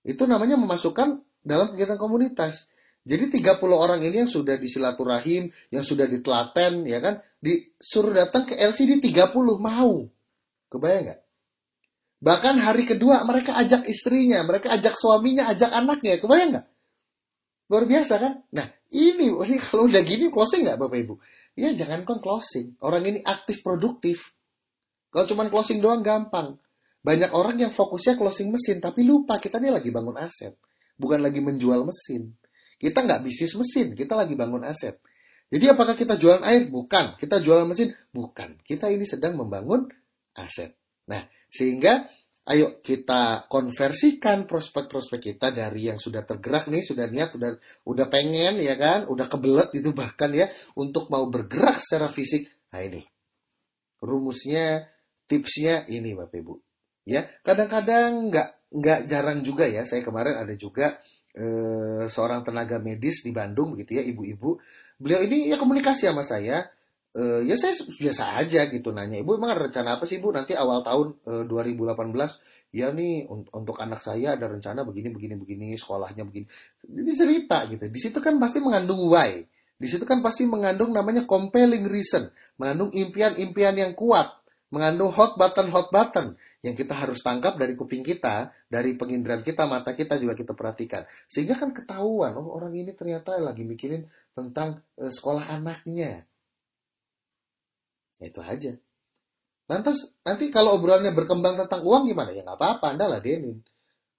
Itu 0.03 0.25
namanya 0.25 0.57
memasukkan 0.57 1.21
dalam 1.45 1.77
kegiatan 1.77 2.01
komunitas. 2.01 2.73
Jadi 3.03 3.43
30 3.43 3.59
orang 3.75 4.01
ini 4.01 4.25
yang 4.25 4.31
sudah 4.31 4.57
disilaturahim, 4.57 5.51
yang 5.75 5.83
sudah 5.83 6.07
ditelaten, 6.07 6.87
ya 6.87 7.03
kan, 7.03 7.19
disuruh 7.43 8.15
datang 8.15 8.47
ke 8.47 8.55
LCD 8.55 9.03
30 9.03 9.59
mau. 9.59 10.07
Kebayang 10.71 11.05
nggak? 11.11 11.21
Bahkan 12.23 12.55
hari 12.63 12.87
kedua 12.87 13.27
mereka 13.27 13.59
ajak 13.59 13.91
istrinya, 13.91 14.47
mereka 14.47 14.71
ajak 14.71 14.95
suaminya, 14.95 15.51
ajak 15.51 15.75
anaknya. 15.75 16.23
Kebayang 16.23 16.51
nggak? 16.55 16.67
Luar 17.67 17.85
biasa 17.91 18.15
kan? 18.23 18.33
Nah, 18.55 18.71
ini, 18.93 19.33
ini 19.49 19.57
kalau 19.59 19.89
udah 19.89 20.03
gini 20.05 20.29
closing 20.29 20.69
nggak 20.69 20.79
Bapak 20.79 20.99
Ibu? 21.03 21.15
Ya 21.57 21.73
jangan 21.77 22.05
kon 22.05 22.21
closing. 22.21 22.77
Orang 22.81 23.05
ini 23.05 23.21
aktif 23.25 23.61
produktif. 23.61 24.33
Kalau 25.13 25.29
cuma 25.29 25.45
closing 25.53 25.85
doang 25.85 26.01
gampang. 26.01 26.57
Banyak 27.03 27.35
orang 27.35 27.59
yang 27.59 27.73
fokusnya 27.75 28.15
closing 28.15 28.55
mesin, 28.55 28.79
tapi 28.79 29.03
lupa 29.03 29.37
kita 29.43 29.59
ini 29.59 29.75
lagi 29.75 29.91
bangun 29.91 30.15
aset. 30.17 30.55
Bukan 30.95 31.19
lagi 31.19 31.43
menjual 31.43 31.83
mesin. 31.83 32.31
Kita 32.79 33.03
nggak 33.03 33.27
bisnis 33.27 33.53
mesin, 33.59 33.93
kita 33.93 34.15
lagi 34.15 34.39
bangun 34.39 34.63
aset. 34.63 35.03
Jadi 35.53 35.69
apakah 35.69 35.93
kita 35.93 36.17
jualan 36.17 36.41
air? 36.49 36.73
Bukan. 36.73 37.21
Kita 37.21 37.37
jualan 37.43 37.69
mesin? 37.69 37.93
Bukan. 38.09 38.65
Kita 38.65 38.89
ini 38.89 39.05
sedang 39.05 39.37
membangun 39.37 39.85
aset. 40.33 40.73
Nah, 41.13 41.21
sehingga 41.53 42.09
ayo 42.43 42.83
kita 42.83 43.47
konversikan 43.47 44.51
prospek-prospek 44.51 45.35
kita 45.35 45.55
dari 45.55 45.87
yang 45.87 46.03
sudah 46.03 46.27
tergerak 46.27 46.67
nih, 46.67 46.83
sudah 46.83 47.07
niat, 47.07 47.39
sudah 47.39 47.55
udah 47.87 48.07
pengen 48.11 48.59
ya 48.59 48.75
kan, 48.75 49.07
udah 49.07 49.31
kebelet 49.31 49.71
itu 49.79 49.95
bahkan 49.95 50.35
ya 50.35 50.51
untuk 50.75 51.07
mau 51.07 51.23
bergerak 51.31 51.79
secara 51.79 52.11
fisik. 52.11 52.51
Nah 52.75 52.83
ini 52.83 53.03
rumusnya, 54.03 54.91
tipsnya 55.31 55.87
ini 55.87 56.19
Bapak 56.19 56.43
Ibu. 56.43 56.55
Ya, 57.07 57.27
kadang-kadang 57.47 58.31
nggak 58.31 58.49
nggak 58.75 59.01
jarang 59.07 59.41
juga 59.47 59.71
ya. 59.71 59.87
Saya 59.87 60.03
kemarin 60.03 60.39
ada 60.43 60.55
juga 60.59 60.99
eh, 61.39 62.11
seorang 62.11 62.43
tenaga 62.43 62.83
medis 62.83 63.23
di 63.23 63.31
Bandung 63.31 63.79
begitu 63.79 63.99
ya, 63.99 64.03
ibu-ibu. 64.03 64.59
Beliau 64.99 65.23
ini 65.23 65.51
ya 65.51 65.59
komunikasi 65.59 66.11
sama 66.11 66.27
saya 66.27 66.67
uh, 67.17 67.41
ya 67.45 67.57
saya 67.61 67.77
biasa 67.77 68.37
aja 68.41 68.69
gitu 68.73 68.93
nanya 68.93 69.21
ibu 69.21 69.37
emang 69.37 69.57
ada 69.57 69.69
rencana 69.69 70.01
apa 70.01 70.05
sih 70.09 70.21
ibu 70.21 70.33
nanti 70.33 70.57
awal 70.57 70.81
tahun 70.85 71.09
uh, 71.29 71.45
2018 71.49 72.13
ya 72.73 72.89
nih 72.89 73.29
untuk 73.29 73.77
anak 73.77 74.01
saya 74.01 74.35
ada 74.35 74.49
rencana 74.49 74.83
begini 74.83 75.13
begini 75.13 75.37
begini 75.37 75.67
sekolahnya 75.77 76.25
begini. 76.25 76.49
Ini 76.89 77.13
cerita 77.13 77.69
gitu. 77.69 77.85
Di 77.87 78.01
situ 78.01 78.19
kan 78.19 78.41
pasti 78.41 78.59
mengandung 78.65 79.13
why. 79.13 79.45
Di 79.77 79.89
situ 79.93 80.09
kan 80.09 80.25
pasti 80.25 80.49
mengandung 80.49 80.97
namanya 80.97 81.29
compelling 81.29 81.85
reason. 81.85 82.33
Mengandung 82.57 82.89
impian-impian 82.97 83.77
yang 83.77 83.93
kuat. 83.93 84.33
Mengandung 84.73 85.13
hot 85.13 85.37
button 85.37 85.69
hot 85.69 85.93
button. 85.93 86.33
Yang 86.65 86.87
kita 86.87 86.95
harus 86.97 87.21
tangkap 87.21 87.59
dari 87.59 87.75
kuping 87.77 88.07
kita, 88.07 88.55
dari 88.71 88.95
penginderaan 88.95 89.43
kita, 89.43 89.67
mata 89.67 89.93
kita 89.93 90.17
juga 90.17 90.33
kita 90.33 90.55
perhatikan. 90.55 91.05
Sehingga 91.27 91.59
kan 91.59 91.75
ketahuan, 91.75 92.39
oh 92.39 92.55
orang 92.55 92.73
ini 92.73 92.95
ternyata 92.95 93.35
lagi 93.43 93.67
mikirin 93.67 94.07
tentang 94.31 94.81
uh, 94.97 95.11
sekolah 95.11 95.51
anaknya 95.51 96.23
Ya, 98.23 98.31
itu 98.31 98.39
aja. 98.39 98.73
Lantas 99.67 100.15
nanti 100.23 100.47
kalau 100.55 100.79
obrolannya 100.79 101.11
berkembang 101.11 101.59
tentang 101.59 101.83
uang 101.83 102.07
gimana? 102.07 102.31
Ya 102.31 102.47
nggak 102.47 102.55
apa-apa, 102.55 102.95
Anda 102.95 103.11
lah 103.11 103.19
Denin. 103.19 103.59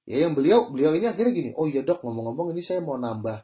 Ya 0.03 0.27
yang 0.27 0.35
beliau 0.35 0.67
beliau 0.67 0.91
ini 0.91 1.07
akhirnya 1.07 1.31
gini, 1.31 1.49
oh 1.55 1.63
iya 1.63 1.79
dok 1.79 2.03
ngomong-ngomong 2.03 2.51
ini 2.51 2.59
saya 2.59 2.83
mau 2.83 2.99
nambah, 2.99 3.37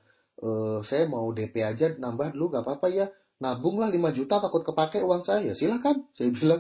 uh, 0.44 0.84
saya 0.84 1.08
mau 1.08 1.32
DP 1.32 1.64
aja 1.64 1.96
nambah 1.96 2.36
dulu 2.36 2.52
nggak 2.52 2.64
apa-apa 2.68 2.88
ya, 2.92 3.08
nabung 3.40 3.80
lah 3.80 3.88
5 3.88 3.96
juta 4.12 4.44
takut 4.44 4.68
kepake 4.68 5.00
uang 5.00 5.24
saya, 5.24 5.48
ya 5.48 5.54
silakan. 5.56 6.12
Saya 6.12 6.36
bilang 6.36 6.60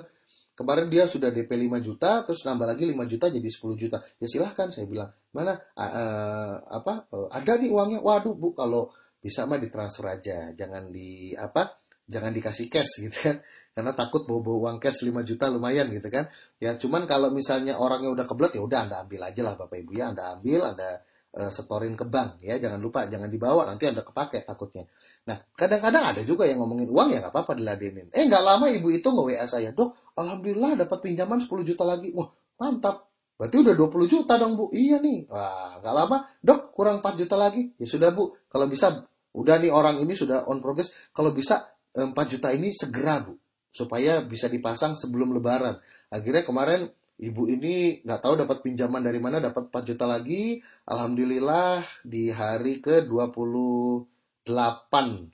kemarin 0.55 0.87
dia 0.87 1.03
sudah 1.03 1.35
DP 1.35 1.51
5 1.51 1.83
juta, 1.83 2.23
terus 2.23 2.39
nambah 2.47 2.71
lagi 2.71 2.87
5 2.87 2.95
juta 3.11 3.27
jadi 3.27 3.49
10 3.51 3.75
juta, 3.75 3.99
ya 3.99 4.27
silahkan 4.31 4.71
saya 4.71 4.87
bilang 4.87 5.11
mana 5.35 5.59
uh, 5.75 6.55
apa 6.63 7.11
uh, 7.11 7.27
ada 7.35 7.59
nih 7.59 7.67
uangnya, 7.67 7.99
waduh 7.99 8.39
bu 8.39 8.55
kalau 8.55 8.95
bisa 9.19 9.43
mah 9.43 9.59
ditransfer 9.59 10.15
aja, 10.15 10.55
jangan 10.55 10.87
di 10.87 11.35
apa 11.35 11.75
jangan 12.09 12.33
dikasih 12.33 12.67
cash 12.67 13.05
gitu 13.05 13.17
kan 13.21 13.37
karena 13.69 13.95
takut 13.95 14.25
bawa-bawa 14.25 14.75
uang 14.75 14.77
cash 14.81 15.05
5 15.05 15.13
juta 15.23 15.47
lumayan 15.47 15.87
gitu 15.93 16.09
kan 16.09 16.27
ya 16.59 16.75
cuman 16.75 17.05
kalau 17.05 17.29
misalnya 17.29 17.77
orangnya 17.79 18.11
udah 18.11 18.25
kebelet 18.25 18.57
ya 18.57 18.61
udah 18.65 18.79
anda 18.89 18.95
ambil 19.05 19.21
aja 19.29 19.41
lah 19.45 19.53
bapak 19.55 19.77
ibu 19.85 19.91
ya 19.95 20.11
anda 20.11 20.35
ambil 20.35 20.59
anda 20.73 20.89
uh, 21.37 21.51
setorin 21.53 21.93
ke 21.93 22.03
bank 22.09 22.41
ya 22.43 22.59
jangan 22.59 22.81
lupa 22.81 23.05
jangan 23.07 23.29
dibawa 23.29 23.69
nanti 23.69 23.87
anda 23.87 24.01
kepake 24.01 24.43
takutnya 24.43 24.89
nah 25.23 25.37
kadang-kadang 25.53 26.03
ada 26.11 26.21
juga 26.25 26.49
yang 26.49 26.59
ngomongin 26.59 26.89
uang 26.89 27.07
ya 27.13 27.23
nggak 27.23 27.31
apa-apa 27.31 27.55
diladenin 27.55 28.09
eh 28.11 28.25
nggak 28.25 28.43
lama 28.43 28.65
ibu 28.67 28.89
itu 28.89 29.07
nge 29.07 29.23
WA 29.23 29.45
saya 29.45 29.69
dok 29.71 30.17
alhamdulillah 30.17 30.75
dapat 30.83 30.99
pinjaman 31.05 31.39
10 31.39 31.47
juta 31.63 31.85
lagi 31.85 32.11
wah 32.11 32.27
mantap 32.59 33.09
Berarti 33.39 33.55
udah 33.55 33.71
20 33.71 34.11
juta 34.11 34.35
dong 34.35 34.59
bu. 34.59 34.67
Iya 34.75 34.99
nih. 34.99 35.31
Wah, 35.31 35.79
nggak 35.79 35.95
lama. 35.95 36.27
Dok, 36.43 36.75
kurang 36.75 36.99
4 36.99 37.23
juta 37.23 37.39
lagi. 37.39 37.71
Ya 37.79 37.87
sudah 37.87 38.11
bu. 38.11 38.35
Kalau 38.51 38.67
bisa, 38.67 39.07
udah 39.31 39.55
nih 39.63 39.71
orang 39.71 39.95
ini 40.03 40.11
sudah 40.11 40.43
on 40.43 40.59
progress. 40.59 40.91
Kalau 41.15 41.31
bisa 41.31 41.78
4 41.95 42.13
eh, 42.13 42.27
juta 42.29 42.49
ini 42.53 42.69
segera 42.73 43.21
bu. 43.23 43.37
Supaya 43.69 44.25
bisa 44.25 44.49
dipasang 44.49 44.97
sebelum 44.97 45.33
lebaran. 45.37 45.77
Akhirnya 46.09 46.41
kemarin 46.41 46.89
ibu 47.21 47.45
ini 47.45 48.01
nggak 48.01 48.21
tahu 48.25 48.33
dapat 48.39 48.65
pinjaman 48.65 49.05
dari 49.05 49.21
mana. 49.21 49.37
Dapat 49.37 49.69
4 49.69 49.89
juta 49.93 50.05
lagi. 50.09 50.57
Alhamdulillah 50.89 51.85
di 52.01 52.33
hari 52.33 52.81
ke 52.81 53.05
28 53.05 54.49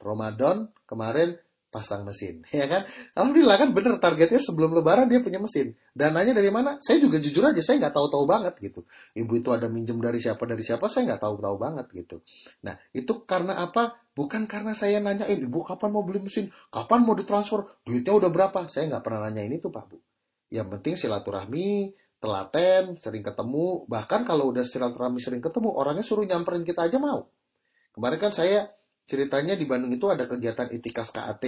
Ramadan 0.03 0.67
kemarin 0.83 1.39
pasang 1.75 2.07
mesin, 2.07 2.39
ya 2.55 2.71
kan? 2.71 2.87
Alhamdulillah 3.19 3.59
kan 3.59 3.69
bener 3.75 3.99
targetnya 3.99 4.39
sebelum 4.39 4.71
lebaran 4.71 5.11
dia 5.11 5.19
punya 5.19 5.43
mesin. 5.43 5.75
Dananya 5.91 6.31
dari 6.31 6.47
mana? 6.47 6.79
Saya 6.79 7.03
juga 7.03 7.19
jujur 7.19 7.43
aja, 7.43 7.59
saya 7.59 7.83
nggak 7.83 7.91
tahu-tahu 7.91 8.23
banget 8.23 8.55
gitu. 8.63 8.87
Ibu 9.11 9.43
itu 9.43 9.51
ada 9.51 9.67
minjem 9.67 9.99
dari 9.99 10.23
siapa 10.23 10.47
dari 10.47 10.63
siapa, 10.63 10.87
saya 10.87 11.11
nggak 11.11 11.21
tahu-tahu 11.27 11.55
banget 11.59 11.91
gitu. 11.91 12.23
Nah 12.63 12.79
itu 12.95 13.27
karena 13.27 13.59
apa? 13.59 13.99
Bukan 14.15 14.47
karena 14.47 14.71
saya 14.71 15.03
nanyain, 15.03 15.43
ibu 15.43 15.59
kapan 15.67 15.91
mau 15.91 16.07
beli 16.07 16.23
mesin, 16.23 16.47
kapan 16.71 17.03
mau 17.03 17.19
ditransfer, 17.19 17.83
duitnya 17.83 18.15
udah 18.15 18.31
berapa? 18.31 18.71
Saya 18.71 18.87
nggak 18.95 19.03
pernah 19.03 19.27
nanya 19.27 19.43
ini 19.43 19.59
tuh 19.59 19.75
pak 19.75 19.91
bu. 19.91 19.99
Yang 20.47 20.79
penting 20.79 20.93
silaturahmi, 20.95 21.91
telaten, 22.23 22.95
sering 23.03 23.23
ketemu. 23.27 23.83
Bahkan 23.91 24.23
kalau 24.23 24.55
udah 24.55 24.63
silaturahmi 24.63 25.19
sering 25.19 25.43
ketemu, 25.43 25.75
orangnya 25.75 26.07
suruh 26.07 26.23
nyamperin 26.23 26.63
kita 26.63 26.87
aja 26.87 26.95
mau. 26.95 27.27
Kemarin 27.91 28.19
kan 28.19 28.31
saya 28.35 28.74
ceritanya 29.05 29.53
di 29.53 29.65
Bandung 29.69 29.93
itu 29.93 30.05
ada 30.09 30.25
kegiatan 30.25 30.69
itikaf 30.73 31.13
KAT. 31.13 31.43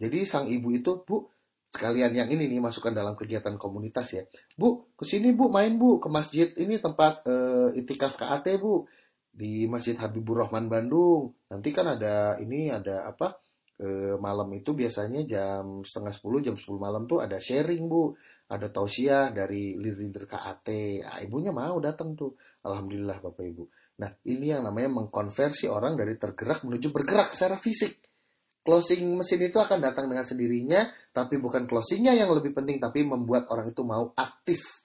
Jadi 0.00 0.18
sang 0.24 0.48
ibu 0.48 0.72
itu, 0.72 1.04
Bu, 1.04 1.28
sekalian 1.70 2.14
yang 2.16 2.28
ini 2.32 2.50
nih 2.50 2.58
masukkan 2.62 2.90
dalam 2.90 3.14
kegiatan 3.14 3.54
komunitas 3.60 4.16
ya. 4.16 4.22
Bu, 4.56 4.90
ke 4.96 5.04
sini 5.04 5.34
Bu, 5.36 5.52
main 5.52 5.76
Bu 5.76 6.00
ke 6.02 6.08
masjid 6.08 6.50
ini 6.56 6.80
tempat 6.80 7.22
uh, 7.26 7.70
itikaf 7.76 8.16
KAT 8.16 8.58
Bu 8.62 8.88
di 9.30 9.70
Masjid 9.70 9.94
Habibur 9.94 10.42
Rahman 10.42 10.66
Bandung. 10.66 11.34
Nanti 11.50 11.70
kan 11.70 11.94
ada 11.94 12.34
ini 12.42 12.68
ada 12.70 13.06
apa? 13.06 13.38
E, 13.80 14.20
malam 14.20 14.44
itu 14.52 14.76
biasanya 14.76 15.24
jam 15.24 15.80
setengah 15.80 16.12
sepuluh 16.12 16.44
jam 16.44 16.52
sepuluh 16.52 16.84
malam 16.84 17.08
tuh 17.08 17.24
ada 17.24 17.40
sharing 17.40 17.88
bu 17.88 18.12
ada 18.52 18.68
tausiah 18.68 19.32
dari 19.32 19.72
leader 19.80 20.28
KAT 20.28 20.68
nah, 21.00 21.16
ibunya 21.24 21.48
mau 21.48 21.80
datang 21.80 22.12
tuh 22.12 22.36
alhamdulillah 22.60 23.24
bapak 23.24 23.40
ibu 23.40 23.72
Nah, 24.00 24.10
ini 24.24 24.48
yang 24.48 24.64
namanya 24.64 24.88
mengkonversi 24.96 25.68
orang 25.68 25.92
dari 25.92 26.16
tergerak 26.16 26.64
menuju 26.64 26.88
bergerak 26.88 27.36
secara 27.36 27.60
fisik. 27.60 28.00
Closing 28.64 29.16
mesin 29.16 29.40
itu 29.44 29.60
akan 29.60 29.80
datang 29.80 30.08
dengan 30.08 30.24
sendirinya, 30.24 30.88
tapi 31.12 31.36
bukan 31.36 31.68
closingnya 31.68 32.16
yang 32.16 32.32
lebih 32.32 32.56
penting, 32.56 32.80
tapi 32.80 33.04
membuat 33.04 33.48
orang 33.52 33.68
itu 33.68 33.84
mau 33.84 34.12
aktif. 34.16 34.84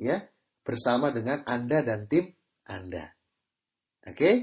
Ya, 0.00 0.24
bersama 0.64 1.12
dengan 1.12 1.44
Anda 1.44 1.84
dan 1.84 2.08
tim 2.08 2.32
Anda. 2.64 3.12
Oke? 4.08 4.16
Okay? 4.16 4.34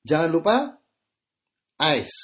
Jangan 0.00 0.30
lupa, 0.32 0.56
ICE, 1.76 2.16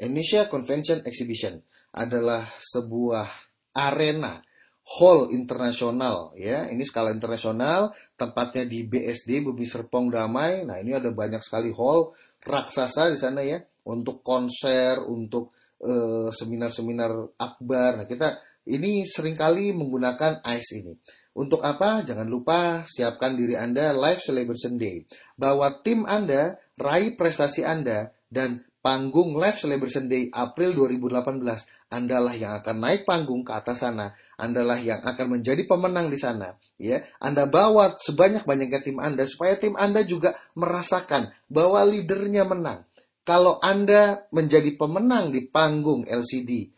Indonesia 0.00 0.48
Convention 0.48 1.04
Exhibition, 1.04 1.60
adalah 1.92 2.48
sebuah 2.56 3.28
arena 3.76 4.40
hall 4.88 5.28
internasional 5.28 6.32
ya 6.32 6.64
ini 6.72 6.80
skala 6.88 7.12
internasional 7.12 7.92
tempatnya 8.16 8.64
di 8.64 8.88
BSD 8.88 9.44
Bumi 9.44 9.68
Serpong 9.68 10.08
Damai 10.08 10.64
nah 10.64 10.80
ini 10.80 10.96
ada 10.96 11.12
banyak 11.12 11.44
sekali 11.44 11.68
hall 11.76 12.16
raksasa 12.40 13.12
di 13.12 13.18
sana 13.20 13.44
ya 13.44 13.60
untuk 13.84 14.24
konser 14.24 15.04
untuk 15.04 15.52
seminar 15.78 16.34
seminar-seminar 16.74 17.12
akbar 17.38 18.02
nah 18.02 18.06
kita 18.08 18.40
ini 18.68 19.06
sering 19.06 19.38
kali 19.38 19.70
menggunakan 19.76 20.42
ICE 20.42 20.74
ini 20.82 20.92
untuk 21.38 21.62
apa? 21.62 22.02
Jangan 22.02 22.26
lupa 22.26 22.82
siapkan 22.82 23.38
diri 23.38 23.54
Anda 23.54 23.94
live 23.94 24.18
celebration 24.18 24.74
day. 24.74 25.06
Bawa 25.38 25.86
tim 25.86 26.02
Anda, 26.02 26.58
raih 26.74 27.14
prestasi 27.14 27.62
Anda, 27.62 28.10
dan 28.26 28.66
panggung 28.88 29.36
live 29.36 29.60
celebration 29.60 30.08
day 30.08 30.32
April 30.32 30.72
2018 30.72 31.92
Andalah 31.92 32.32
yang 32.32 32.56
akan 32.60 32.76
naik 32.84 33.04
panggung 33.04 33.44
ke 33.44 33.52
atas 33.52 33.84
sana. 33.84 34.12
Andalah 34.40 34.80
yang 34.80 35.04
akan 35.04 35.40
menjadi 35.40 35.64
pemenang 35.64 36.08
di 36.08 36.16
sana. 36.16 36.56
Ya, 36.80 37.04
Anda 37.20 37.44
bawa 37.48 38.00
sebanyak-banyaknya 38.00 38.80
tim 38.80 38.96
Anda 38.96 39.28
supaya 39.28 39.60
tim 39.60 39.76
Anda 39.76 40.04
juga 40.04 40.36
merasakan 40.56 41.32
bahwa 41.48 41.84
leadernya 41.84 42.48
menang. 42.48 42.88
Kalau 43.28 43.60
Anda 43.60 44.24
menjadi 44.32 44.72
pemenang 44.76 45.32
di 45.32 45.44
panggung 45.48 46.08
LCD 46.08 46.72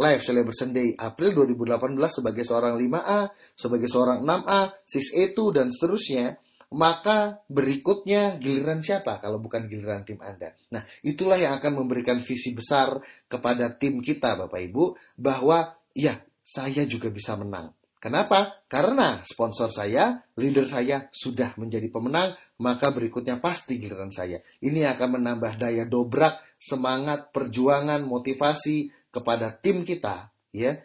Live 0.00 0.22
Celebration 0.24 0.72
Day 0.72 0.96
April 1.00 1.32
2018 1.32 2.20
sebagai 2.20 2.44
seorang 2.44 2.76
5A, 2.76 3.20
sebagai 3.56 3.88
seorang 3.88 4.20
6A, 4.20 4.60
6A2 4.84 5.38
dan 5.52 5.72
seterusnya, 5.72 6.36
maka 6.68 7.40
berikutnya 7.48 8.36
giliran 8.36 8.84
siapa 8.84 9.24
kalau 9.24 9.40
bukan 9.40 9.64
giliran 9.68 10.04
tim 10.04 10.20
Anda. 10.20 10.52
Nah, 10.68 10.84
itulah 11.00 11.40
yang 11.40 11.56
akan 11.56 11.84
memberikan 11.84 12.20
visi 12.20 12.52
besar 12.52 13.00
kepada 13.24 13.72
tim 13.72 14.04
kita 14.04 14.36
Bapak 14.36 14.60
Ibu 14.60 15.16
bahwa 15.16 15.72
ya, 15.96 16.20
saya 16.44 16.84
juga 16.84 17.08
bisa 17.08 17.36
menang. 17.40 17.72
Kenapa? 17.98 18.62
Karena 18.70 19.26
sponsor 19.26 19.74
saya, 19.74 20.22
leader 20.38 20.70
saya 20.70 21.10
sudah 21.10 21.58
menjadi 21.58 21.90
pemenang, 21.90 22.38
maka 22.62 22.94
berikutnya 22.94 23.42
pasti 23.42 23.82
giliran 23.82 24.14
saya. 24.14 24.38
Ini 24.62 24.86
akan 24.94 25.18
menambah 25.18 25.58
daya 25.58 25.82
dobrak, 25.82 26.38
semangat, 26.62 27.34
perjuangan, 27.34 28.06
motivasi 28.06 28.94
kepada 29.10 29.50
tim 29.50 29.82
kita, 29.82 30.30
ya, 30.54 30.78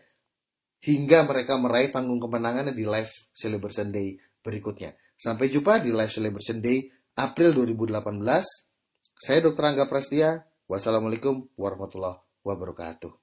hingga 0.82 1.30
mereka 1.30 1.54
meraih 1.62 1.94
panggung 1.94 2.18
kemenangan 2.18 2.74
di 2.74 2.82
live 2.82 3.14
celebration 3.30 3.94
day 3.94 4.18
berikutnya. 4.42 4.98
Sampai 5.24 5.48
jumpa 5.48 5.80
di 5.80 5.96
live 5.96 6.12
celebration 6.12 6.60
day 6.60 6.84
April 7.16 7.56
2018. 7.56 8.12
Saya 9.16 9.40
Dr. 9.40 9.64
Angga 9.64 9.88
Prastia. 9.88 10.44
Wassalamualaikum 10.68 11.48
warahmatullahi 11.56 12.20
wabarakatuh. 12.44 13.23